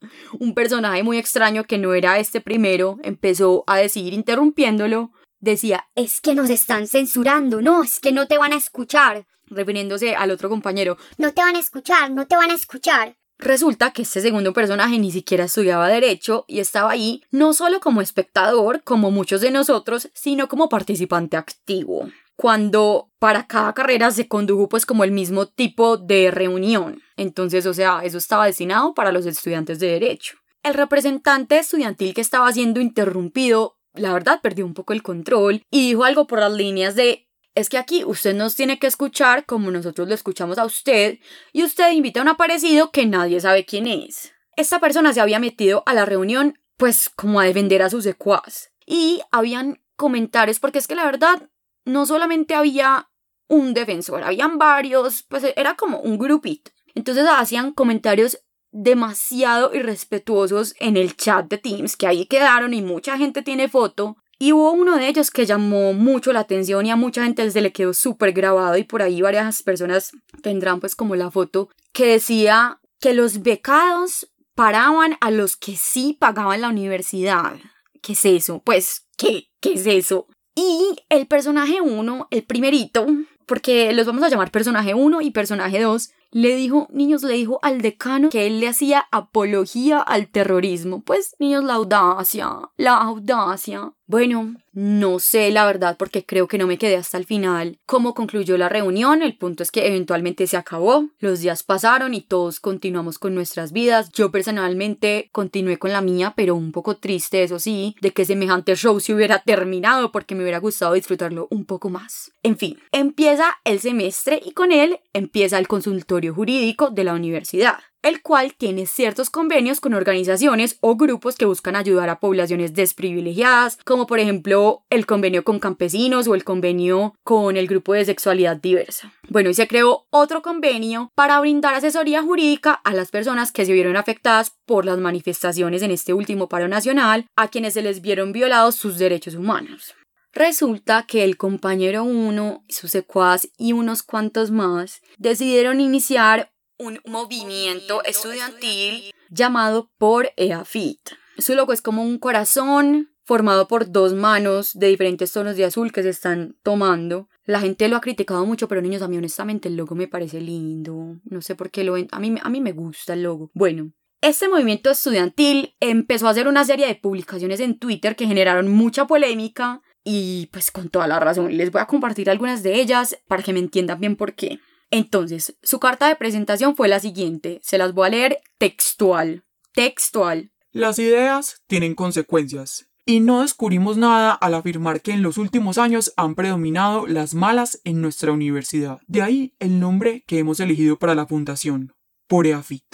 un 0.38 0.54
personaje 0.54 1.02
muy 1.02 1.18
extraño 1.18 1.64
que 1.64 1.78
no 1.78 1.94
era 1.94 2.18
este 2.18 2.40
primero 2.40 2.98
empezó 3.02 3.64
a 3.66 3.76
decir, 3.76 4.12
interrumpiéndolo, 4.12 5.12
decía, 5.40 5.88
es 5.94 6.20
que 6.20 6.34
nos 6.34 6.50
están 6.50 6.86
censurando, 6.86 7.62
no, 7.62 7.82
es 7.82 8.00
que 8.00 8.12
no 8.12 8.26
te 8.26 8.38
van 8.38 8.52
a 8.52 8.56
escuchar, 8.56 9.26
refiriéndose 9.46 10.14
al 10.14 10.30
otro 10.30 10.48
compañero, 10.48 10.98
no 11.16 11.32
te 11.32 11.42
van 11.42 11.56
a 11.56 11.60
escuchar, 11.60 12.10
no 12.10 12.26
te 12.26 12.36
van 12.36 12.50
a 12.50 12.54
escuchar. 12.54 13.16
Resulta 13.38 13.92
que 13.92 14.02
este 14.02 14.20
segundo 14.20 14.52
personaje 14.52 14.98
ni 14.98 15.10
siquiera 15.10 15.44
estudiaba 15.44 15.88
derecho 15.88 16.44
y 16.46 16.60
estaba 16.60 16.92
ahí 16.92 17.24
no 17.32 17.54
solo 17.54 17.80
como 17.80 18.00
espectador, 18.00 18.84
como 18.84 19.10
muchos 19.10 19.40
de 19.40 19.50
nosotros, 19.50 20.10
sino 20.14 20.48
como 20.48 20.68
participante 20.68 21.36
activo 21.36 22.08
cuando 22.42 23.08
para 23.20 23.46
cada 23.46 23.72
carrera 23.72 24.10
se 24.10 24.26
condujo 24.26 24.68
pues 24.68 24.84
como 24.84 25.04
el 25.04 25.12
mismo 25.12 25.46
tipo 25.46 25.96
de 25.96 26.32
reunión. 26.32 27.00
Entonces, 27.16 27.66
o 27.66 27.72
sea, 27.72 28.00
eso 28.02 28.18
estaba 28.18 28.46
destinado 28.46 28.94
para 28.94 29.12
los 29.12 29.26
estudiantes 29.26 29.78
de 29.78 29.86
derecho. 29.86 30.38
El 30.64 30.74
representante 30.74 31.56
estudiantil 31.56 32.14
que 32.14 32.20
estaba 32.20 32.50
siendo 32.50 32.80
interrumpido, 32.80 33.78
la 33.94 34.12
verdad, 34.12 34.40
perdió 34.42 34.66
un 34.66 34.74
poco 34.74 34.92
el 34.92 35.04
control 35.04 35.62
y 35.70 35.86
dijo 35.86 36.02
algo 36.02 36.26
por 36.26 36.40
las 36.40 36.52
líneas 36.52 36.96
de 36.96 37.28
es 37.54 37.68
que 37.68 37.78
aquí 37.78 38.02
usted 38.02 38.34
nos 38.34 38.56
tiene 38.56 38.80
que 38.80 38.88
escuchar 38.88 39.46
como 39.46 39.70
nosotros 39.70 40.08
lo 40.08 40.14
escuchamos 40.14 40.58
a 40.58 40.64
usted 40.64 41.20
y 41.52 41.62
usted 41.62 41.92
invita 41.92 42.18
a 42.18 42.22
un 42.24 42.28
aparecido 42.30 42.90
que 42.90 43.06
nadie 43.06 43.38
sabe 43.38 43.64
quién 43.64 43.86
es. 43.86 44.32
Esta 44.56 44.80
persona 44.80 45.12
se 45.12 45.20
había 45.20 45.38
metido 45.38 45.84
a 45.86 45.94
la 45.94 46.06
reunión 46.06 46.58
pues 46.76 47.08
como 47.08 47.38
a 47.38 47.44
defender 47.44 47.82
a 47.82 47.90
sus 47.90 48.02
secuaz 48.02 48.72
y 48.84 49.20
habían 49.30 49.80
comentarios 49.94 50.58
porque 50.58 50.80
es 50.80 50.88
que 50.88 50.96
la 50.96 51.04
verdad 51.04 51.48
no 51.84 52.06
solamente 52.06 52.54
había 52.54 53.08
un 53.48 53.74
defensor, 53.74 54.22
habían 54.22 54.58
varios, 54.58 55.24
pues 55.24 55.44
era 55.56 55.74
como 55.74 56.00
un 56.00 56.18
grupito. 56.18 56.70
Entonces 56.94 57.26
hacían 57.28 57.72
comentarios 57.72 58.38
demasiado 58.70 59.74
irrespetuosos 59.74 60.74
en 60.80 60.96
el 60.96 61.16
chat 61.16 61.46
de 61.48 61.58
Teams 61.58 61.96
que 61.96 62.06
ahí 62.06 62.26
quedaron 62.26 62.72
y 62.74 62.82
mucha 62.82 63.18
gente 63.18 63.42
tiene 63.42 63.68
foto. 63.68 64.16
Y 64.38 64.52
hubo 64.52 64.72
uno 64.72 64.96
de 64.96 65.06
ellos 65.06 65.30
que 65.30 65.46
llamó 65.46 65.92
mucho 65.92 66.32
la 66.32 66.40
atención 66.40 66.84
y 66.86 66.90
a 66.90 66.96
mucha 66.96 67.22
gente 67.22 67.48
se 67.50 67.60
le 67.60 67.72
quedó 67.72 67.94
súper 67.94 68.32
grabado 68.32 68.76
y 68.76 68.84
por 68.84 69.02
ahí 69.02 69.22
varias 69.22 69.62
personas 69.62 70.12
tendrán 70.42 70.80
pues 70.80 70.96
como 70.96 71.14
la 71.14 71.30
foto 71.30 71.68
que 71.92 72.06
decía 72.06 72.80
que 72.98 73.14
los 73.14 73.42
becados 73.42 74.32
paraban 74.54 75.16
a 75.20 75.30
los 75.30 75.56
que 75.56 75.76
sí 75.76 76.16
pagaban 76.18 76.62
la 76.62 76.68
universidad. 76.68 77.54
¿Qué 78.00 78.14
es 78.14 78.24
eso? 78.24 78.62
Pues, 78.64 79.06
¿qué? 79.16 79.48
¿Qué 79.60 79.74
es 79.74 79.86
eso? 79.86 80.26
Y 80.54 80.96
el 81.08 81.26
personaje 81.26 81.80
1, 81.80 82.28
el 82.30 82.42
primerito, 82.44 83.06
porque 83.46 83.92
los 83.92 84.06
vamos 84.06 84.22
a 84.22 84.28
llamar 84.28 84.50
personaje 84.50 84.94
1 84.94 85.20
y 85.22 85.30
personaje 85.30 85.80
2, 85.80 86.10
le 86.32 86.56
dijo, 86.56 86.88
niños, 86.90 87.22
le 87.22 87.34
dijo 87.34 87.58
al 87.62 87.82
decano 87.82 88.30
que 88.30 88.46
él 88.46 88.58
le 88.58 88.68
hacía 88.68 89.06
apología 89.12 90.00
al 90.00 90.28
terrorismo. 90.28 91.02
Pues, 91.02 91.36
niños, 91.38 91.62
la 91.62 91.74
audacia, 91.74 92.70
la 92.76 92.96
audacia. 92.96 93.92
Bueno, 94.06 94.56
no 94.72 95.18
sé 95.20 95.50
la 95.50 95.64
verdad 95.64 95.96
porque 95.98 96.26
creo 96.26 96.46
que 96.46 96.58
no 96.58 96.66
me 96.66 96.76
quedé 96.76 96.96
hasta 96.96 97.16
el 97.16 97.24
final. 97.24 97.78
¿Cómo 97.86 98.12
concluyó 98.12 98.58
la 98.58 98.68
reunión? 98.68 99.22
El 99.22 99.38
punto 99.38 99.62
es 99.62 99.70
que 99.70 99.86
eventualmente 99.86 100.46
se 100.46 100.58
acabó, 100.58 101.08
los 101.18 101.40
días 101.40 101.62
pasaron 101.62 102.12
y 102.12 102.20
todos 102.20 102.60
continuamos 102.60 103.18
con 103.18 103.34
nuestras 103.34 103.72
vidas. 103.72 104.10
Yo 104.12 104.30
personalmente 104.30 105.30
continué 105.32 105.78
con 105.78 105.92
la 105.92 106.02
mía, 106.02 106.34
pero 106.36 106.54
un 106.56 106.72
poco 106.72 106.96
triste, 106.96 107.42
eso 107.42 107.58
sí, 107.58 107.96
de 108.02 108.12
que 108.12 108.26
semejante 108.26 108.76
show 108.76 109.00
se 109.00 109.14
hubiera 109.14 109.42
terminado 109.42 110.12
porque 110.12 110.34
me 110.34 110.42
hubiera 110.42 110.58
gustado 110.58 110.92
disfrutarlo 110.92 111.48
un 111.50 111.64
poco 111.64 111.88
más. 111.88 112.32
En 112.42 112.58
fin, 112.58 112.78
empieza 112.92 113.56
el 113.64 113.80
semestre 113.80 114.42
y 114.44 114.52
con 114.52 114.72
él 114.72 115.00
empieza 115.14 115.58
el 115.58 115.68
consultorio 115.68 116.21
jurídico 116.30 116.90
de 116.90 117.04
la 117.04 117.14
universidad 117.14 117.78
el 118.02 118.20
cual 118.20 118.54
tiene 118.54 118.86
ciertos 118.86 119.30
convenios 119.30 119.80
con 119.80 119.94
organizaciones 119.94 120.76
o 120.80 120.96
grupos 120.96 121.36
que 121.36 121.46
buscan 121.46 121.76
ayudar 121.76 122.08
a 122.10 122.20
poblaciones 122.20 122.74
desprivilegiadas, 122.74 123.78
como 123.84 124.06
por 124.06 124.18
ejemplo 124.18 124.84
el 124.90 125.06
convenio 125.06 125.44
con 125.44 125.60
campesinos 125.60 126.26
o 126.26 126.34
el 126.34 126.44
convenio 126.44 127.14
con 127.22 127.56
el 127.56 127.68
grupo 127.68 127.94
de 127.94 128.04
sexualidad 128.04 128.56
diversa. 128.56 129.12
Bueno, 129.28 129.50
y 129.50 129.54
se 129.54 129.68
creó 129.68 130.06
otro 130.10 130.42
convenio 130.42 131.10
para 131.14 131.40
brindar 131.40 131.74
asesoría 131.74 132.22
jurídica 132.22 132.72
a 132.72 132.92
las 132.92 133.10
personas 133.10 133.52
que 133.52 133.64
se 133.64 133.72
vieron 133.72 133.96
afectadas 133.96 134.52
por 134.66 134.84
las 134.84 134.98
manifestaciones 134.98 135.82
en 135.82 135.92
este 135.92 136.12
último 136.12 136.48
paro 136.48 136.68
nacional, 136.68 137.26
a 137.36 137.48
quienes 137.48 137.74
se 137.74 137.82
les 137.82 138.02
vieron 138.02 138.32
violados 138.32 138.74
sus 138.74 138.98
derechos 138.98 139.34
humanos. 139.34 139.94
Resulta 140.32 141.04
que 141.06 141.24
el 141.24 141.36
compañero 141.36 142.04
1, 142.04 142.64
sus 142.68 142.90
secuaz 142.90 143.48
y 143.58 143.74
unos 143.74 144.02
cuantos 144.02 144.50
más 144.50 145.02
decidieron 145.18 145.80
iniciar 145.80 146.52
un 146.78 147.00
movimiento 147.04 148.02
estudiantil 148.04 149.12
llamado 149.30 149.90
por 149.98 150.30
EAFIT. 150.36 151.00
Su 151.36 151.54
logo 151.54 151.72
es 151.74 151.82
como 151.82 152.02
un 152.02 152.18
corazón 152.18 153.10
formado 153.24 153.68
por 153.68 153.90
dos 153.90 154.14
manos 154.14 154.72
de 154.74 154.88
diferentes 154.88 155.32
tonos 155.32 155.56
de 155.56 155.66
azul 155.66 155.92
que 155.92 156.02
se 156.02 156.08
están 156.08 156.56
tomando. 156.62 157.28
La 157.44 157.60
gente 157.60 157.88
lo 157.88 157.96
ha 157.96 158.00
criticado 158.00 158.46
mucho, 158.46 158.68
pero 158.68 158.80
niños, 158.80 159.02
a 159.02 159.08
mí 159.08 159.18
honestamente 159.18 159.68
el 159.68 159.76
logo 159.76 159.94
me 159.94 160.08
parece 160.08 160.40
lindo. 160.40 161.18
No 161.24 161.42
sé 161.42 161.54
por 161.54 161.70
qué 161.70 161.84
lo 161.84 161.92
ven. 161.92 162.08
A 162.10 162.20
mí, 162.20 162.34
a 162.42 162.48
mí 162.48 162.60
me 162.60 162.72
gusta 162.72 163.12
el 163.12 163.22
logo. 163.22 163.50
Bueno, 163.52 163.92
este 164.22 164.48
movimiento 164.48 164.90
estudiantil 164.90 165.74
empezó 165.80 166.26
a 166.26 166.30
hacer 166.30 166.48
una 166.48 166.64
serie 166.64 166.86
de 166.86 166.94
publicaciones 166.94 167.60
en 167.60 167.78
Twitter 167.78 168.16
que 168.16 168.26
generaron 168.26 168.68
mucha 168.68 169.06
polémica 169.06 169.82
y 170.04 170.48
pues 170.52 170.70
con 170.70 170.88
toda 170.88 171.06
la 171.06 171.20
razón 171.20 171.56
les 171.56 171.70
voy 171.70 171.80
a 171.80 171.86
compartir 171.86 172.30
algunas 172.30 172.62
de 172.62 172.80
ellas 172.80 173.18
para 173.28 173.42
que 173.42 173.52
me 173.52 173.60
entiendan 173.60 174.00
bien 174.00 174.16
por 174.16 174.34
qué. 174.34 174.60
Entonces, 174.90 175.56
su 175.62 175.80
carta 175.80 176.08
de 176.08 176.16
presentación 176.16 176.76
fue 176.76 176.86
la 176.86 177.00
siguiente. 177.00 177.60
Se 177.62 177.78
las 177.78 177.94
voy 177.94 178.08
a 178.08 178.10
leer 178.10 178.38
textual. 178.58 179.42
Textual. 179.72 180.50
Las 180.70 180.98
ideas 180.98 181.62
tienen 181.66 181.94
consecuencias. 181.94 182.88
Y 183.04 183.20
no 183.20 183.40
descubrimos 183.40 183.96
nada 183.96 184.32
al 184.32 184.54
afirmar 184.54 185.00
que 185.00 185.12
en 185.12 185.22
los 185.22 185.38
últimos 185.38 185.78
años 185.78 186.12
han 186.16 186.34
predominado 186.34 187.06
las 187.06 187.34
malas 187.34 187.80
en 187.84 188.00
nuestra 188.00 188.32
universidad. 188.32 189.00
De 189.08 189.22
ahí 189.22 189.54
el 189.58 189.80
nombre 189.80 190.24
que 190.26 190.38
hemos 190.38 190.60
elegido 190.60 190.98
para 190.98 191.14
la 191.14 191.26
fundación, 191.26 191.94
Poreafit. 192.28 192.84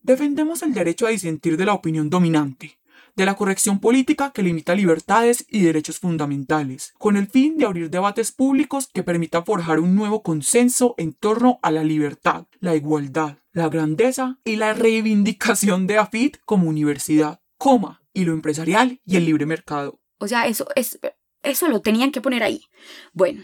Defendemos 0.00 0.62
el 0.62 0.74
derecho 0.74 1.06
a 1.06 1.10
disentir 1.10 1.56
de 1.56 1.64
la 1.64 1.74
opinión 1.74 2.10
dominante. 2.10 2.78
De 3.16 3.26
la 3.26 3.34
corrección 3.34 3.80
política 3.80 4.30
que 4.30 4.42
limita 4.42 4.74
libertades 4.74 5.46
y 5.48 5.60
derechos 5.60 5.98
fundamentales, 5.98 6.92
con 6.98 7.16
el 7.16 7.26
fin 7.26 7.56
de 7.56 7.66
abrir 7.66 7.90
debates 7.90 8.30
públicos 8.30 8.88
que 8.92 9.02
permitan 9.02 9.44
forjar 9.44 9.80
un 9.80 9.94
nuevo 9.96 10.22
consenso 10.22 10.94
en 10.98 11.14
torno 11.14 11.58
a 11.62 11.70
la 11.70 11.82
libertad, 11.82 12.46
la 12.60 12.76
igualdad, 12.76 13.38
la 13.52 13.68
grandeza 13.68 14.38
y 14.44 14.56
la 14.56 14.74
reivindicación 14.74 15.86
de 15.86 15.98
AFIT 15.98 16.36
como 16.44 16.68
universidad, 16.68 17.40
coma, 17.56 18.02
y 18.12 18.24
lo 18.24 18.32
empresarial 18.32 19.00
y 19.04 19.16
el 19.16 19.26
libre 19.26 19.44
mercado. 19.44 20.00
O 20.18 20.26
sea, 20.26 20.46
eso 20.46 20.68
es 20.74 20.98
eso 21.42 21.68
lo 21.68 21.80
tenían 21.80 22.12
que 22.12 22.20
poner 22.20 22.42
ahí. 22.42 22.62
Bueno, 23.12 23.42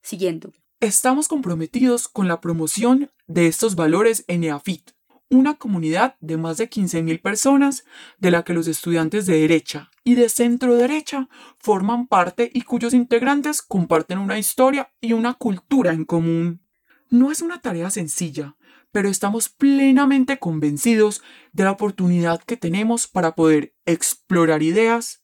siguiendo. 0.00 0.52
Estamos 0.80 1.28
comprometidos 1.28 2.08
con 2.08 2.28
la 2.28 2.40
promoción 2.40 3.10
de 3.26 3.46
estos 3.46 3.74
valores 3.74 4.24
en 4.28 4.44
EAFIT, 4.44 4.91
una 5.32 5.54
comunidad 5.54 6.16
de 6.20 6.36
más 6.36 6.58
de 6.58 6.68
15.000 6.68 7.20
personas 7.20 7.84
de 8.18 8.30
la 8.30 8.44
que 8.44 8.52
los 8.52 8.68
estudiantes 8.68 9.26
de 9.26 9.40
derecha 9.40 9.90
y 10.04 10.14
de 10.14 10.28
centro 10.28 10.76
derecha 10.76 11.28
forman 11.58 12.06
parte 12.06 12.50
y 12.52 12.62
cuyos 12.62 12.94
integrantes 12.94 13.62
comparten 13.62 14.18
una 14.18 14.38
historia 14.38 14.92
y 15.00 15.14
una 15.14 15.34
cultura 15.34 15.92
en 15.92 16.04
común. 16.04 16.62
No 17.08 17.30
es 17.30 17.42
una 17.42 17.60
tarea 17.60 17.90
sencilla, 17.90 18.56
pero 18.90 19.08
estamos 19.08 19.48
plenamente 19.48 20.38
convencidos 20.38 21.22
de 21.52 21.64
la 21.64 21.72
oportunidad 21.72 22.42
que 22.42 22.56
tenemos 22.56 23.06
para 23.06 23.34
poder 23.34 23.74
explorar 23.86 24.62
ideas, 24.62 25.22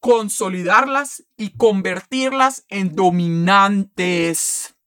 consolidarlas 0.00 1.24
y 1.36 1.56
convertirlas 1.56 2.64
en 2.68 2.94
dominantes. 2.94 4.77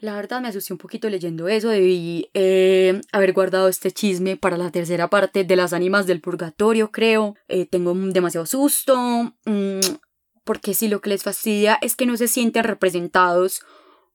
La 0.00 0.14
verdad 0.14 0.40
me 0.40 0.48
asusté 0.48 0.72
un 0.72 0.78
poquito 0.78 1.10
leyendo 1.10 1.46
eso, 1.48 1.68
debí 1.68 2.30
eh, 2.32 3.02
haber 3.12 3.34
guardado 3.34 3.68
este 3.68 3.92
chisme 3.92 4.38
para 4.38 4.56
la 4.56 4.70
tercera 4.70 5.10
parte 5.10 5.44
de 5.44 5.56
las 5.56 5.74
ánimas 5.74 6.06
del 6.06 6.22
purgatorio, 6.22 6.90
creo. 6.90 7.36
Eh, 7.48 7.66
tengo 7.66 7.94
demasiado 7.94 8.46
susto, 8.46 8.96
mm, 9.44 9.80
porque 10.44 10.72
si 10.72 10.88
lo 10.88 11.02
que 11.02 11.10
les 11.10 11.22
fastidia 11.22 11.78
es 11.82 11.96
que 11.96 12.06
no 12.06 12.16
se 12.16 12.28
sienten 12.28 12.64
representados 12.64 13.60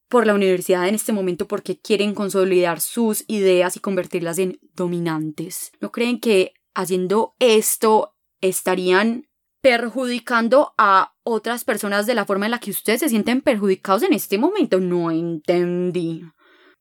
por 0.08 0.26
la 0.26 0.34
universidad 0.34 0.88
en 0.88 0.96
este 0.96 1.14
momento 1.14 1.48
porque 1.48 1.78
quieren 1.78 2.16
consolidar 2.16 2.82
sus 2.82 3.24
ideas 3.28 3.76
y 3.76 3.80
convertirlas 3.80 4.40
en 4.40 4.60
dominantes. 4.74 5.72
¿No 5.82 5.92
creen 5.92 6.20
que 6.20 6.54
haciendo 6.74 7.36
esto 7.40 8.16
estarían 8.42 9.28
perjudicando 9.66 10.76
a 10.78 11.16
otras 11.24 11.64
personas 11.64 12.06
de 12.06 12.14
la 12.14 12.26
forma 12.26 12.46
en 12.46 12.52
la 12.52 12.60
que 12.60 12.70
ustedes 12.70 13.00
se 13.00 13.10
sienten 13.10 13.42
perjudicados 13.42 14.04
en 14.04 14.14
este 14.14 14.38
momento. 14.38 14.80
No 14.80 15.10
entendí. 15.10 16.22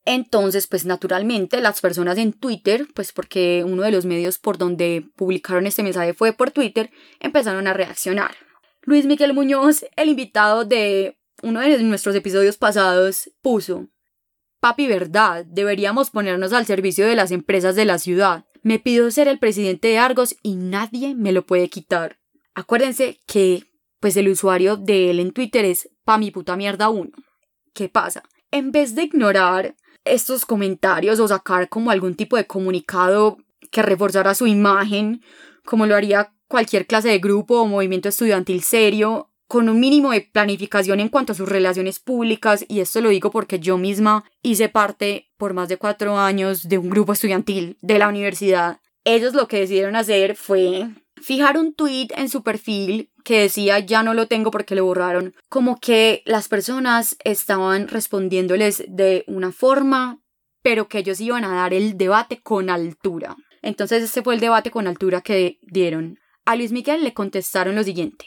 Entonces, 0.05 0.67
pues 0.67 0.85
naturalmente 0.85 1.63
las 1.63 1.81
personas 1.81 2.19
en 2.19 2.35
Twitter, 2.35 2.87
pues 2.95 3.13
porque 3.13 3.65
uno 3.67 3.85
de 3.85 3.91
los 3.91 4.05
medios 4.05 4.39
por 4.39 4.59
donde 4.59 5.09
publicaron 5.17 5.67
este 5.67 5.83
mensaje 5.83 6.13
fue 6.13 6.35
por 6.35 6.51
Twitter, 6.51 6.91
empezaron 7.21 7.67
a 7.69 7.73
reaccionar. 7.73 8.37
Luis 8.83 9.07
Miguel 9.07 9.33
Muñoz, 9.33 9.87
el 9.97 10.11
invitado 10.11 10.67
de 10.67 11.17
uno 11.43 11.61
de 11.61 11.83
nuestros 11.85 12.15
episodios 12.15 12.59
pasados, 12.59 13.31
puso, 13.41 13.89
Papi, 14.61 14.89
verdad, 14.89 15.47
deberíamos 15.47 16.11
ponernos 16.11 16.53
al 16.53 16.67
servicio 16.67 17.07
de 17.07 17.15
las 17.15 17.31
empresas 17.31 17.77
de 17.77 17.87
la 17.87 17.99
ciudad. 17.99 18.45
Me 18.63 18.79
pido 18.79 19.11
ser 19.11 19.27
el 19.27 19.39
presidente 19.39 19.89
de 19.89 19.97
Argos 19.97 20.37
y 20.43 20.57
nadie 20.57 21.15
me 21.15 21.33
lo 21.33 21.47
puede 21.47 21.71
quitar. 21.71 22.19
Acuérdense 22.55 23.19
que 23.27 23.65
pues 24.01 24.17
el 24.17 24.29
usuario 24.29 24.77
de 24.77 25.11
él 25.11 25.19
en 25.19 25.33
Twitter 25.33 25.65
es 25.65 25.89
pa 26.05 26.19
mi 26.19 26.31
puta 26.31 26.57
mierda 26.57 26.89
1. 26.89 27.11
¿Qué 27.73 27.89
pasa? 27.89 28.23
En 28.51 28.71
vez 28.71 28.95
de 28.95 29.05
ignorar 29.05 29.75
estos 30.05 30.45
comentarios 30.47 31.19
o 31.21 31.27
sacar 31.27 31.69
como 31.69 31.91
algún 31.91 32.15
tipo 32.15 32.37
de 32.37 32.47
comunicado 32.47 33.39
que 33.71 33.83
reforzara 33.83 34.35
su 34.35 34.47
imagen, 34.47 35.23
como 35.65 35.87
lo 35.87 35.97
haría 35.97 36.33
cualquier 36.47 36.87
clase 36.87 37.09
de 37.09 37.19
grupo 37.19 37.61
o 37.61 37.67
movimiento 37.67 38.09
estudiantil 38.09 38.63
serio, 38.63 39.31
con 39.49 39.69
un 39.69 39.81
mínimo 39.81 40.13
de 40.13 40.21
planificación 40.21 41.01
en 41.01 41.09
cuanto 41.09 41.33
a 41.33 41.37
sus 41.37 41.49
relaciones 41.49 41.99
públicas, 41.99 42.65
y 42.69 42.81
esto 42.81 43.01
lo 43.01 43.09
digo 43.09 43.31
porque 43.31 43.59
yo 43.59 43.79
misma 43.79 44.25
hice 44.43 44.69
parte 44.69 45.31
por 45.37 45.55
más 45.55 45.69
de 45.69 45.77
cuatro 45.77 46.19
años 46.19 46.69
de 46.69 46.79
un 46.79 46.91
grupo 46.91 47.13
estudiantil 47.13 47.79
de 47.81 47.99
la 47.99 48.09
universidad. 48.09 48.81
Ellos 49.05 49.35
lo 49.35 49.49
que 49.49 49.61
decidieron 49.61 49.97
hacer 49.97 50.37
fue 50.37 50.89
fijar 51.25 51.57
un 51.57 51.75
tweet 51.75 52.09
en 52.17 52.29
su 52.29 52.43
perfil 52.43 53.11
que 53.25 53.41
decía 53.41 53.79
ya 53.79 54.03
no 54.03 54.13
lo 54.13 54.29
tengo 54.29 54.51
porque 54.51 54.75
lo 54.75 54.85
borraron, 54.85 55.35
como 55.49 55.81
que 55.81 56.23
las 56.27 56.49
personas 56.49 57.17
estaban 57.25 57.89
respondiéndoles 57.89 58.85
de 58.89 59.25
una 59.27 59.51
forma, 59.51 60.21
pero 60.63 60.87
que 60.87 60.99
ellos 60.99 61.21
iban 61.21 61.45
a 61.45 61.55
dar 61.55 61.73
el 61.73 61.97
debate 61.97 62.43
con 62.43 62.69
altura. 62.69 63.37
Entonces 63.63 64.03
este 64.03 64.23
fue 64.23 64.35
el 64.35 64.41
debate 64.41 64.71
con 64.71 64.87
altura 64.87 65.23
que 65.23 65.59
dieron. 65.63 66.19
A 66.45 66.57
Luis 66.57 66.73
Miguel 66.73 67.03
le 67.03 67.15
contestaron 67.15 67.75
lo 67.75 67.83
siguiente. 67.83 68.27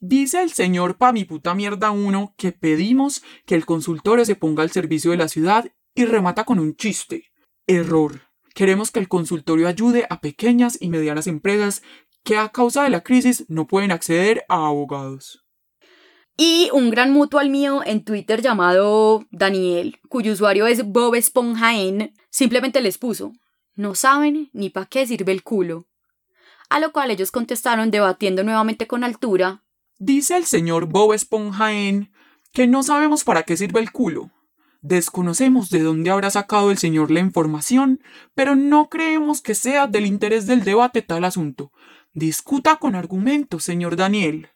Dice 0.00 0.42
el 0.42 0.50
señor 0.50 0.96
pa 0.96 1.12
mi 1.12 1.26
puta 1.26 1.54
mierda 1.54 1.90
uno 1.90 2.34
que 2.38 2.52
pedimos 2.52 3.22
que 3.44 3.56
el 3.56 3.66
consultorio 3.66 4.24
se 4.24 4.36
ponga 4.36 4.62
al 4.62 4.70
servicio 4.70 5.10
de 5.10 5.18
la 5.18 5.28
ciudad 5.28 5.70
y 5.94 6.06
remata 6.06 6.44
con 6.44 6.58
un 6.58 6.76
chiste. 6.76 7.24
Error. 7.66 8.22
Queremos 8.54 8.90
que 8.90 9.00
el 9.00 9.08
consultorio 9.08 9.68
ayude 9.68 10.06
a 10.08 10.20
pequeñas 10.20 10.78
y 10.80 10.88
medianas 10.88 11.26
empresas 11.26 11.82
que 12.24 12.36
a 12.36 12.48
causa 12.50 12.82
de 12.82 12.90
la 12.90 13.02
crisis 13.02 13.44
no 13.48 13.66
pueden 13.66 13.90
acceder 13.90 14.44
a 14.48 14.66
abogados. 14.66 15.44
Y 16.36 16.70
un 16.72 16.90
gran 16.90 17.12
mutual 17.12 17.50
mío 17.50 17.82
en 17.84 18.04
Twitter 18.04 18.40
llamado 18.42 19.26
Daniel, 19.30 19.98
cuyo 20.08 20.32
usuario 20.32 20.66
es 20.68 20.86
Bob 20.86 21.16
Esponjaen, 21.16 22.14
simplemente 22.30 22.80
les 22.80 22.96
puso, 22.96 23.32
no 23.74 23.94
saben 23.94 24.50
ni 24.52 24.70
para 24.70 24.86
qué 24.86 25.06
sirve 25.06 25.32
el 25.32 25.42
culo. 25.42 25.86
A 26.70 26.78
lo 26.78 26.92
cual 26.92 27.10
ellos 27.10 27.30
contestaron 27.30 27.90
debatiendo 27.90 28.44
nuevamente 28.44 28.86
con 28.86 29.02
altura. 29.02 29.64
Dice 29.98 30.36
el 30.36 30.44
señor 30.44 30.86
Bob 30.86 31.12
Esponjaen 31.12 32.12
que 32.52 32.66
no 32.66 32.82
sabemos 32.82 33.24
para 33.24 33.42
qué 33.42 33.56
sirve 33.56 33.80
el 33.80 33.90
culo. 33.90 34.30
Desconocemos 34.80 35.70
de 35.70 35.82
dónde 35.82 36.10
habrá 36.10 36.30
sacado 36.30 36.70
el 36.70 36.78
señor 36.78 37.10
la 37.10 37.20
información, 37.20 38.00
pero 38.34 38.54
no 38.54 38.88
creemos 38.88 39.42
que 39.42 39.56
sea 39.56 39.88
del 39.88 40.06
interés 40.06 40.46
del 40.46 40.62
debate 40.62 41.02
tal 41.02 41.24
asunto, 41.24 41.72
Discuta 42.18 42.76
con 42.80 42.96
argumentos, 42.96 43.62
señor 43.62 43.94
Daniel. 43.94 44.48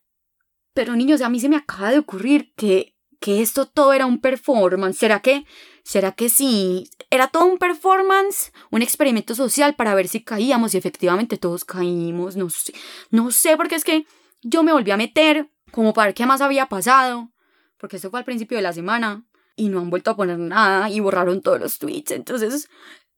Pero 0.75 0.97
niños, 0.97 1.21
a 1.21 1.29
mí 1.29 1.39
se 1.39 1.49
me 1.49 1.55
acaba 1.55 1.93
de 1.93 2.01
ocurrir 2.01 2.53
que, 2.57 2.97
que 3.21 3.41
esto 3.41 3.67
todo 3.67 3.93
era 3.93 4.05
un 4.05 4.21
performance. 4.21 4.99
¿Será 4.99 5.21
que, 5.21 5.47
será 5.85 6.11
que 6.11 6.29
sí? 6.29 6.91
Era 7.09 7.29
todo 7.29 7.45
un 7.45 7.59
performance, 7.59 8.53
un 8.73 8.83
experimento 8.83 9.37
social 9.37 9.77
para 9.77 9.95
ver 9.95 10.09
si 10.09 10.25
caíamos 10.25 10.75
y 10.75 10.79
efectivamente 10.79 11.37
todos 11.37 11.65
caímos. 11.65 12.35
No 12.35 12.51
sé, 12.51 12.75
no 13.11 13.31
sé, 13.31 13.57
porque 13.57 13.77
es 13.77 13.85
que 13.85 14.07
yo 14.43 14.65
me 14.65 14.73
volví 14.73 14.91
a 14.91 14.97
meter 14.97 15.49
como 15.71 15.93
para 15.93 16.07
ver 16.07 16.15
qué 16.15 16.27
más 16.27 16.41
había 16.41 16.67
pasado, 16.67 17.31
porque 17.79 17.95
esto 17.95 18.11
fue 18.11 18.19
al 18.19 18.25
principio 18.25 18.59
de 18.59 18.63
la 18.63 18.73
semana 18.73 19.25
y 19.55 19.69
no 19.69 19.79
han 19.79 19.89
vuelto 19.89 20.11
a 20.11 20.17
poner 20.17 20.41
nada 20.41 20.91
y 20.91 20.99
borraron 20.99 21.43
todos 21.43 21.61
los 21.61 21.79
tweets. 21.79 22.11
Entonces, 22.11 22.69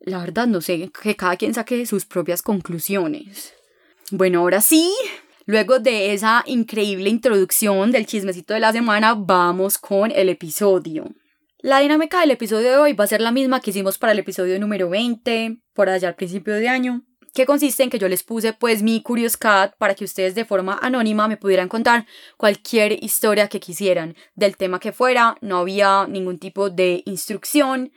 la 0.01 0.19
verdad 0.19 0.47
no 0.47 0.61
sé, 0.61 0.91
que 0.91 1.17
cada 1.17 1.39
quien 1.39 1.55
saque 1.55 1.87
sus 1.87 2.05
propias 2.05 2.43
conclusiones. 2.43 3.55
Bueno, 4.11 4.41
ahora 4.41 4.61
sí, 4.61 4.95
luego 5.47 5.79
de 5.79 6.13
esa 6.13 6.43
increíble 6.47 7.09
introducción 7.09 7.91
del 7.91 8.05
chismecito 8.05 8.53
de 8.53 8.61
la 8.61 8.71
semana, 8.71 9.15
vamos 9.15 9.79
con 9.79 10.11
el 10.11 10.29
episodio. 10.29 11.07
La 11.61 11.79
dinámica 11.81 12.21
del 12.21 12.33
episodio 12.33 12.71
de 12.71 12.77
hoy 12.77 12.93
va 12.93 13.05
a 13.05 13.09
ser 13.09 13.23
la 13.23 13.33
misma 13.33 13.61
que 13.61 13.71
hicimos 13.71 13.97
para 13.97 14.13
el 14.13 14.19
episodio 14.19 14.61
número 14.61 14.91
20, 14.91 15.57
por 15.73 15.89
allá 15.89 16.09
al 16.09 16.17
principio 16.17 16.53
de 16.53 16.69
año, 16.69 17.03
que 17.33 17.47
consiste 17.47 17.83
en 17.83 17.89
que 17.89 17.99
yo 17.99 18.11
les 18.11 18.23
puse 18.23 18.53
pues 18.53 18.83
mi 18.83 19.03
Curious 19.03 19.39
Cat 19.39 19.75
para 19.79 19.95
que 19.95 20.05
ustedes 20.05 20.35
de 20.35 20.45
forma 20.45 20.79
anónima 20.83 21.27
me 21.27 21.39
pudieran 21.39 21.71
contar 21.71 22.05
cualquier 22.37 23.03
historia 23.03 23.49
que 23.49 23.59
quisieran, 23.59 24.17
del 24.35 24.59
tema 24.59 24.81
que 24.81 24.93
fuera, 24.93 25.37
no 25.41 25.57
había 25.57 26.07
ningún 26.07 26.39
tipo 26.39 26.69
de 26.69 27.03
instrucción, 27.07 27.91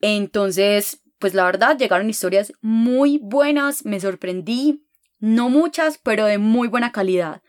entonces 0.00 1.02
pues 1.18 1.34
la 1.34 1.44
verdad 1.44 1.76
llegaron 1.76 2.08
historias 2.08 2.54
muy 2.62 3.18
buenas, 3.22 3.84
me 3.84 4.00
sorprendí, 4.00 4.82
no 5.22 5.48
muchas, 5.48 5.98
pero 5.98 6.26
de 6.26 6.38
muy 6.38 6.66
buena 6.66 6.90
calidad. 6.90 7.42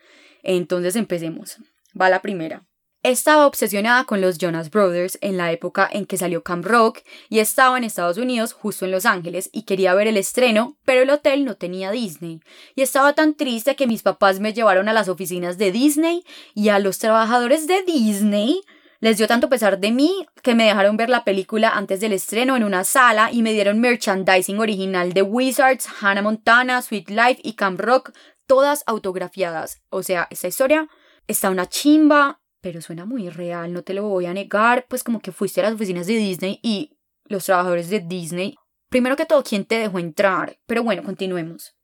Entonces 0.44 0.94
empecemos. 0.94 1.58
Va 2.00 2.08
la 2.08 2.22
primera. 2.22 2.64
Estaba 3.02 3.48
obsesionada 3.48 4.04
con 4.04 4.20
los 4.20 4.38
Jonas 4.38 4.70
Brothers 4.70 5.18
en 5.20 5.36
la 5.36 5.50
época 5.50 5.86
en 5.92 6.06
que 6.06 6.16
salió 6.16 6.44
Camp 6.44 6.64
Rock 6.64 7.00
y 7.28 7.40
estaba 7.40 7.76
en 7.76 7.82
Estados 7.82 8.16
Unidos, 8.16 8.52
justo 8.52 8.84
en 8.84 8.92
Los 8.92 9.04
Ángeles, 9.06 9.50
y 9.52 9.64
quería 9.64 9.92
ver 9.92 10.06
el 10.06 10.16
estreno, 10.16 10.78
pero 10.84 11.02
el 11.02 11.10
hotel 11.10 11.44
no 11.44 11.56
tenía 11.56 11.90
Disney. 11.90 12.40
Y 12.76 12.82
estaba 12.82 13.12
tan 13.12 13.34
triste 13.34 13.74
que 13.74 13.88
mis 13.88 14.02
papás 14.02 14.38
me 14.38 14.54
llevaron 14.54 14.88
a 14.88 14.92
las 14.92 15.08
oficinas 15.08 15.58
de 15.58 15.72
Disney 15.72 16.24
y 16.54 16.68
a 16.68 16.78
los 16.78 16.98
trabajadores 16.98 17.66
de 17.66 17.82
Disney 17.82 18.62
les 19.04 19.18
dio 19.18 19.28
tanto 19.28 19.50
pesar 19.50 19.80
de 19.80 19.90
mí 19.90 20.26
que 20.42 20.54
me 20.54 20.64
dejaron 20.64 20.96
ver 20.96 21.10
la 21.10 21.24
película 21.24 21.68
antes 21.68 22.00
del 22.00 22.14
estreno 22.14 22.56
en 22.56 22.64
una 22.64 22.84
sala 22.84 23.30
y 23.30 23.42
me 23.42 23.52
dieron 23.52 23.78
merchandising 23.78 24.58
original 24.58 25.12
de 25.12 25.20
Wizards, 25.20 25.86
Hannah 26.00 26.22
Montana, 26.22 26.80
Sweet 26.80 27.10
Life 27.10 27.38
y 27.42 27.52
Camp 27.52 27.78
Rock, 27.78 28.12
todas 28.46 28.82
autografiadas. 28.86 29.82
O 29.90 30.02
sea, 30.02 30.26
esta 30.30 30.48
historia 30.48 30.88
está 31.26 31.50
una 31.50 31.68
chimba, 31.68 32.40
pero 32.62 32.80
suena 32.80 33.04
muy 33.04 33.28
real, 33.28 33.74
no 33.74 33.82
te 33.82 33.92
lo 33.92 34.08
voy 34.08 34.24
a 34.24 34.32
negar, 34.32 34.86
pues 34.88 35.04
como 35.04 35.20
que 35.20 35.32
fuiste 35.32 35.60
a 35.60 35.64
las 35.64 35.74
oficinas 35.74 36.06
de 36.06 36.14
Disney 36.14 36.60
y 36.62 36.96
los 37.26 37.44
trabajadores 37.44 37.90
de 37.90 38.00
Disney. 38.00 38.56
Primero 38.88 39.16
que 39.16 39.26
todo, 39.26 39.44
¿quién 39.44 39.66
te 39.66 39.76
dejó 39.76 39.98
entrar? 39.98 40.58
Pero 40.64 40.82
bueno, 40.82 41.02
continuemos. 41.02 41.76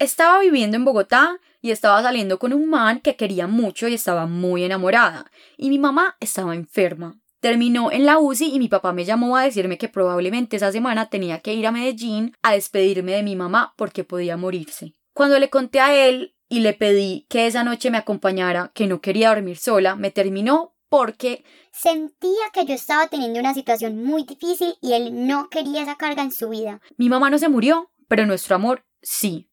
Estaba 0.00 0.40
viviendo 0.40 0.76
en 0.76 0.84
Bogotá 0.84 1.38
y 1.64 1.70
estaba 1.70 2.02
saliendo 2.02 2.38
con 2.38 2.52
un 2.52 2.68
man 2.68 3.00
que 3.00 3.16
quería 3.16 3.46
mucho 3.46 3.88
y 3.88 3.94
estaba 3.94 4.26
muy 4.26 4.64
enamorada. 4.64 5.30
Y 5.56 5.70
mi 5.70 5.78
mamá 5.78 6.14
estaba 6.20 6.54
enferma. 6.54 7.18
Terminó 7.40 7.90
en 7.90 8.04
la 8.04 8.18
UCI 8.18 8.54
y 8.54 8.58
mi 8.58 8.68
papá 8.68 8.92
me 8.92 9.06
llamó 9.06 9.34
a 9.34 9.44
decirme 9.44 9.78
que 9.78 9.88
probablemente 9.88 10.56
esa 10.56 10.70
semana 10.72 11.08
tenía 11.08 11.40
que 11.40 11.54
ir 11.54 11.66
a 11.66 11.72
Medellín 11.72 12.34
a 12.42 12.52
despedirme 12.52 13.12
de 13.12 13.22
mi 13.22 13.34
mamá 13.34 13.72
porque 13.78 14.04
podía 14.04 14.36
morirse. 14.36 14.94
Cuando 15.14 15.38
le 15.38 15.48
conté 15.48 15.80
a 15.80 15.94
él 16.06 16.36
y 16.50 16.60
le 16.60 16.74
pedí 16.74 17.24
que 17.30 17.46
esa 17.46 17.64
noche 17.64 17.90
me 17.90 17.96
acompañara, 17.96 18.70
que 18.74 18.86
no 18.86 19.00
quería 19.00 19.30
dormir 19.30 19.56
sola, 19.56 19.96
me 19.96 20.10
terminó 20.10 20.76
porque 20.90 21.44
Sentía 21.72 22.50
que 22.52 22.66
yo 22.66 22.74
estaba 22.74 23.06
teniendo 23.06 23.40
una 23.40 23.54
situación 23.54 24.04
muy 24.04 24.24
difícil 24.24 24.74
y 24.82 24.92
él 24.92 25.26
no 25.26 25.48
quería 25.48 25.82
esa 25.82 25.96
carga 25.96 26.22
en 26.22 26.30
su 26.30 26.50
vida. 26.50 26.82
mi 26.98 27.08
mamá 27.08 27.30
no 27.30 27.38
se 27.38 27.48
murió, 27.48 27.90
pero 28.06 28.26
nuestro 28.26 28.54
amor 28.54 28.84
sí. 29.00 29.48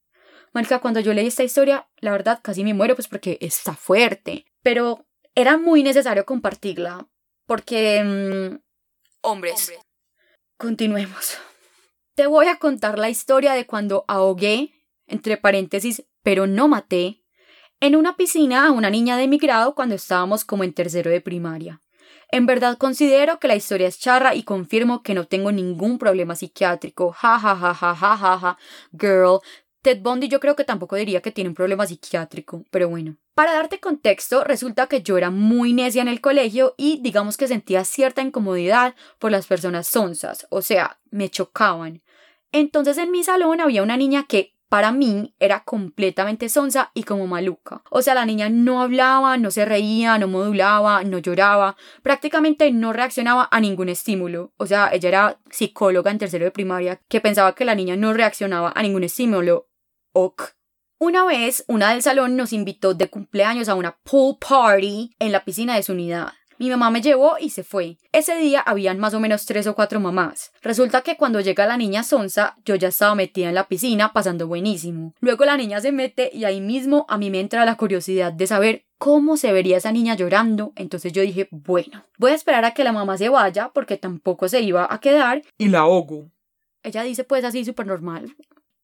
Marica, 0.53 0.79
cuando 0.79 1.00
yo 1.00 1.13
leí 1.13 1.27
esta 1.27 1.43
historia, 1.43 1.88
la 2.00 2.12
verdad 2.12 2.39
casi 2.41 2.63
me 2.63 2.74
muero 2.74 2.96
pues 2.96 3.08
porque 3.08 3.38
está 3.41 3.74
fuerte, 3.74 4.46
pero 4.62 5.05
era 5.36 5.58
muy 5.58 5.84
necesario 5.84 6.25
compartirla 6.25 7.08
porque... 7.46 8.03
mm, 8.03 8.60
hombres. 9.22 9.74
Continuemos. 10.58 11.38
Te 12.15 12.27
voy 12.27 12.48
a 12.48 12.58
contar 12.58 13.00
la 13.00 13.10
historia 13.10 13.53
de 13.53 13.65
cuando 13.65 14.05
ahogué, 14.08 14.74
entre 15.08 15.38
paréntesis, 15.38 16.03
pero 16.22 16.48
no 16.48 16.67
maté, 16.67 17.24
en 17.79 17.96
una 17.96 18.15
piscina 18.15 18.67
a 18.67 18.72
una 18.72 18.89
niña 18.89 19.17
de 19.17 19.27
mi 19.27 19.38
grado 19.38 19.74
cuando 19.74 19.96
estábamos 19.96 20.46
como 20.46 20.63
en 20.63 20.74
tercero 20.74 21.10
de 21.10 21.22
primaria. 21.22 21.81
En 22.29 22.46
verdad 22.46 22.77
considero 22.77 23.39
que 23.39 23.48
la 23.48 23.55
historia 23.55 23.88
es 23.88 24.00
charra 24.00 24.36
y 24.36 24.43
confirmo 24.43 25.03
que 25.03 25.13
no 25.13 25.25
tengo 25.25 25.51
ningún 25.51 25.98
problema 25.98 26.36
psiquiátrico. 26.36 27.12
Ja 27.12 27.39
ja 27.39 27.55
ja 27.55 27.74
ja 27.74 27.96
ja 27.96 28.17
ja 28.17 28.39
ja. 28.39 28.58
Girl. 28.93 29.39
Ted 29.81 30.01
Bundy 30.01 30.27
yo 30.27 30.39
creo 30.39 30.55
que 30.55 30.63
tampoco 30.63 30.95
diría 30.95 31.21
que 31.21 31.31
tiene 31.31 31.50
un 31.50 31.55
problema 31.55 31.88
psiquiátrico, 31.88 32.65
pero 32.69 32.89
bueno. 32.89 33.17
Para 33.33 33.53
darte 33.53 33.79
contexto, 33.79 34.43
resulta 34.43 34.88
que 34.88 35.01
yo 35.01 35.17
era 35.17 35.31
muy 35.31 35.73
necia 35.73 36.01
en 36.01 36.07
el 36.07 36.21
colegio 36.21 36.75
y 36.77 37.00
digamos 37.01 37.38
que 37.38 37.47
sentía 37.47 37.83
cierta 37.83 38.21
incomodidad 38.21 38.95
por 39.19 39.31
las 39.31 39.47
personas 39.47 39.88
sonsas, 39.88 40.45
o 40.50 40.61
sea, 40.61 41.00
me 41.09 41.29
chocaban. 41.29 42.03
Entonces 42.51 42.97
en 42.97 43.11
mi 43.11 43.23
salón 43.23 43.61
había 43.61 43.81
una 43.81 43.97
niña 43.97 44.25
que 44.27 44.55
para 44.71 44.93
mí 44.93 45.35
era 45.38 45.65
completamente 45.65 46.47
sonsa 46.47 46.91
y 46.93 47.03
como 47.03 47.27
maluca. 47.27 47.83
O 47.89 48.01
sea, 48.01 48.15
la 48.15 48.25
niña 48.25 48.50
no 48.50 48.81
hablaba, 48.81 49.38
no 49.38 49.51
se 49.51 49.65
reía, 49.65 50.17
no 50.17 50.29
modulaba, 50.29 51.03
no 51.03 51.17
lloraba, 51.17 51.75
prácticamente 52.03 52.71
no 52.71 52.93
reaccionaba 52.93 53.50
a 53.51 53.59
ningún 53.59 53.89
estímulo. 53.89 54.53
O 54.55 54.65
sea, 54.67 54.89
ella 54.93 55.09
era 55.09 55.39
psicóloga 55.50 56.09
en 56.09 56.19
tercero 56.19 56.45
de 56.45 56.51
primaria 56.51 57.01
que 57.09 57.19
pensaba 57.19 57.53
que 57.53 57.65
la 57.65 57.75
niña 57.75 57.97
no 57.97 58.13
reaccionaba 58.13 58.71
a 58.73 58.81
ningún 58.81 59.03
estímulo. 59.03 59.67
Ok. 60.13 60.44
Una 61.00 61.25
vez, 61.25 61.63
una 61.68 61.91
del 61.91 62.03
salón 62.03 62.36
nos 62.36 62.53
invitó 62.53 62.94
de 62.94 63.10
cumpleaños 63.10 63.70
a 63.70 63.75
una 63.75 63.98
pool 64.03 64.38
party 64.38 65.15
en 65.20 65.32
la 65.32 65.44
piscina 65.44 65.75
de 65.75 65.84
su 65.84 65.94
unidad. 65.94 66.34
Mi 66.60 66.70
mamá 66.70 66.91
me 66.91 67.01
llevó 67.01 67.38
y 67.39 67.50
se 67.50 67.63
fue. 67.63 67.98
Ese 68.12 68.38
día 68.38 68.60
habían 68.60 69.00
más 69.00 69.15
o 69.15 69.20
menos 69.20 69.48
tres 69.48 69.65
o 69.65 69.74
cuatro 69.74 70.00
mamás. 70.00 70.51
Resulta 70.62 71.01
que 71.01 71.18
cuando 71.18 71.39
llega 71.39 71.65
la 71.65 71.75
niña 71.75 72.03
Sonsa, 72.03 72.56
yo 72.65 72.75
ya 72.75 72.89
estaba 72.89 73.15
metida 73.15 73.50
en 73.50 73.56
la 73.56 73.68
piscina 73.68 74.13
pasando 74.13 74.48
buenísimo. 74.48 75.15
Luego 75.22 75.44
la 75.44 75.58
niña 75.58 75.82
se 75.82 75.91
mete 75.91 76.30
y 76.32 76.44
ahí 76.44 76.62
mismo 76.62 77.08
a 77.10 77.18
mí 77.18 77.32
me 77.32 77.39
entra 77.39 77.65
la 77.65 77.77
curiosidad 77.77 78.32
de 78.32 78.46
saber 78.46 78.86
cómo 79.00 79.38
se 79.38 79.51
vería 79.51 79.77
esa 79.77 79.91
niña 79.91 80.13
llorando. 80.13 80.72
Entonces 80.75 81.12
yo 81.13 81.24
dije, 81.24 81.48
bueno, 81.50 82.06
voy 82.20 82.30
a 82.30 82.36
esperar 82.36 82.63
a 82.63 82.75
que 82.75 82.84
la 82.84 82.91
mamá 82.91 83.18
se 83.18 83.30
vaya 83.30 83.72
porque 83.74 83.98
tampoco 83.98 84.48
se 84.48 84.62
iba 84.62 84.86
a 84.88 85.00
quedar. 85.00 85.41
Y 85.58 85.70
la 85.70 85.80
ahogo. 85.80 86.30
Ella 86.84 87.01
dice 87.01 87.24
pues 87.24 87.44
así 87.44 87.65
súper 87.65 87.88
normal. 87.88 88.36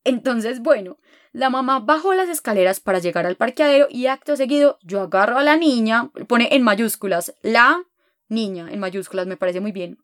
Entonces, 0.08 0.62
bueno, 0.62 0.98
la 1.34 1.50
mamá 1.50 1.82
bajó 1.82 2.14
las 2.14 2.30
escaleras 2.30 2.80
para 2.80 3.00
llegar 3.00 3.26
al 3.26 3.36
parqueadero 3.36 3.88
y 3.90 4.08
acto 4.08 4.38
seguido 4.38 4.80
yo 4.82 5.02
agarro 5.02 5.38
a 5.38 5.44
la 5.44 5.58
niña, 5.58 6.12
pone 6.30 6.48
en 6.52 6.64
mayúsculas, 6.64 7.36
la 7.42 7.84
niña, 8.30 8.70
en 8.72 8.80
mayúsculas, 8.80 9.28
me 9.28 9.36
parece 9.36 9.60
muy 9.60 9.74
bien, 9.74 9.98